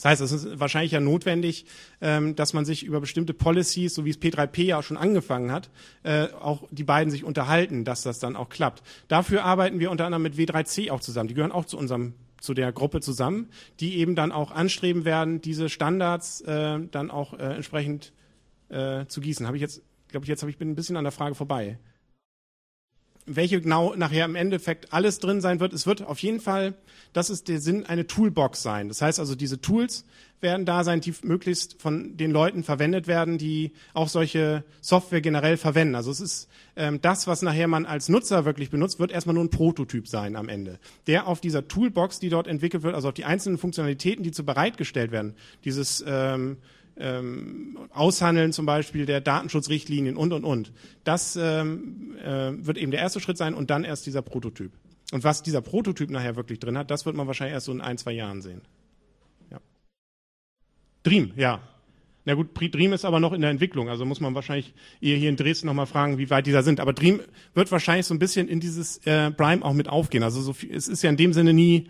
[0.00, 1.66] Das heißt, es ist wahrscheinlich ja notwendig,
[2.00, 5.52] ähm, dass man sich über bestimmte Policies, so wie es P3P ja auch schon angefangen
[5.52, 5.68] hat,
[6.04, 8.82] äh, auch die beiden sich unterhalten, dass das dann auch klappt.
[9.08, 11.28] Dafür arbeiten wir unter anderem mit W3C auch zusammen.
[11.28, 15.42] Die gehören auch zu unserem zu der Gruppe zusammen, die eben dann auch anstreben werden,
[15.42, 18.12] diese Standards äh, dann auch äh, entsprechend
[19.08, 19.48] zu gießen.
[19.48, 21.76] Habe ich jetzt, glaube ich, jetzt habe ich bin ein bisschen an der Frage vorbei
[23.36, 25.72] welche genau nachher im Endeffekt alles drin sein wird.
[25.72, 26.74] Es wird auf jeden Fall,
[27.12, 28.88] das ist der Sinn, eine Toolbox sein.
[28.88, 30.04] Das heißt also, diese Tools
[30.40, 35.56] werden da sein, die möglichst von den Leuten verwendet werden, die auch solche Software generell
[35.56, 35.94] verwenden.
[35.94, 39.44] Also es ist ähm, das, was nachher man als Nutzer wirklich benutzt, wird erstmal nur
[39.44, 40.78] ein Prototyp sein am Ende.
[41.06, 44.44] Der auf dieser Toolbox, die dort entwickelt wird, also auf die einzelnen Funktionalitäten, die zu
[44.44, 46.56] bereitgestellt werden, dieses ähm,
[47.00, 50.72] ähm, Aushandeln zum Beispiel der Datenschutzrichtlinien und, und, und.
[51.04, 54.72] Das ähm, äh, wird eben der erste Schritt sein und dann erst dieser Prototyp.
[55.12, 57.80] Und was dieser Prototyp nachher wirklich drin hat, das wird man wahrscheinlich erst so in
[57.80, 58.62] ein, zwei Jahren sehen.
[59.50, 59.60] Ja.
[61.02, 61.60] Dream, ja.
[62.26, 65.30] Na gut, Dream ist aber noch in der Entwicklung, also muss man wahrscheinlich ihr hier
[65.30, 66.78] in Dresden nochmal fragen, wie weit dieser sind.
[66.78, 67.20] Aber Dream
[67.54, 70.22] wird wahrscheinlich so ein bisschen in dieses äh, Prime auch mit aufgehen.
[70.22, 71.88] Also so viel, es ist ja in dem Sinne nie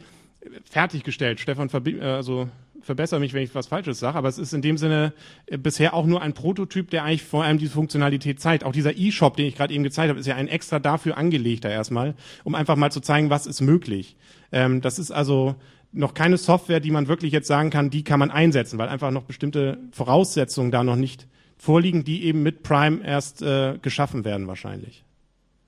[0.64, 1.40] fertiggestellt.
[1.40, 2.48] Stefan, äh, also
[2.82, 5.12] verbessere mich, wenn ich was Falsches sage, aber es ist in dem Sinne
[5.46, 8.64] äh, bisher auch nur ein Prototyp, der eigentlich vor allem diese Funktionalität zeigt.
[8.64, 11.70] Auch dieser E-Shop, den ich gerade eben gezeigt habe, ist ja ein extra dafür angelegter
[11.70, 12.14] erstmal,
[12.44, 14.16] um einfach mal zu zeigen, was ist möglich.
[14.52, 15.56] Ähm, das ist also
[15.92, 19.10] noch keine Software, die man wirklich jetzt sagen kann, die kann man einsetzen, weil einfach
[19.10, 21.26] noch bestimmte Voraussetzungen da noch nicht
[21.56, 25.04] vorliegen, die eben mit Prime erst äh, geschaffen werden wahrscheinlich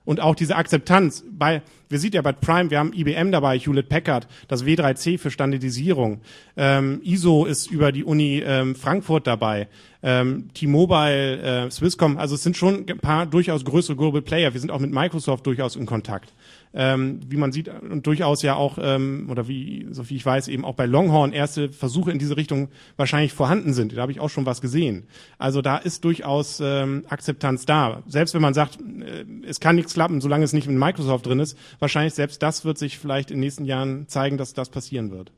[0.05, 3.89] und auch diese Akzeptanz bei, wir sieht ja bei Prime, wir haben IBM dabei, Hewlett
[3.89, 6.21] Packard, das W3C für Standardisierung,
[6.57, 9.67] ähm, ISO ist über die Uni ähm, Frankfurt dabei,
[10.01, 14.53] ähm, T-Mobile, äh, Swisscom, also es sind schon ein paar durchaus größere Global Player.
[14.53, 16.33] Wir sind auch mit Microsoft durchaus in Kontakt
[16.73, 20.47] ähm, wie man sieht, und durchaus ja auch, ähm, oder wie, so wie ich weiß,
[20.47, 23.95] eben auch bei Longhorn erste Versuche in diese Richtung wahrscheinlich vorhanden sind.
[23.95, 25.07] Da habe ich auch schon was gesehen.
[25.37, 28.01] Also da ist durchaus ähm, Akzeptanz da.
[28.07, 31.39] Selbst wenn man sagt, äh, es kann nichts klappen, solange es nicht mit Microsoft drin
[31.39, 35.11] ist, wahrscheinlich selbst das wird sich vielleicht in den nächsten Jahren zeigen, dass das passieren
[35.11, 35.31] wird.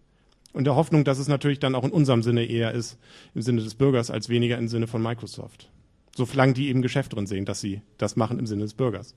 [0.54, 2.98] Und der Hoffnung, dass es natürlich dann auch in unserem Sinne eher ist,
[3.34, 5.70] im Sinne des Bürgers, als weniger im Sinne von Microsoft.
[6.16, 9.16] Solange die eben Geschäft drin sehen, dass sie das machen im Sinne des Bürgers.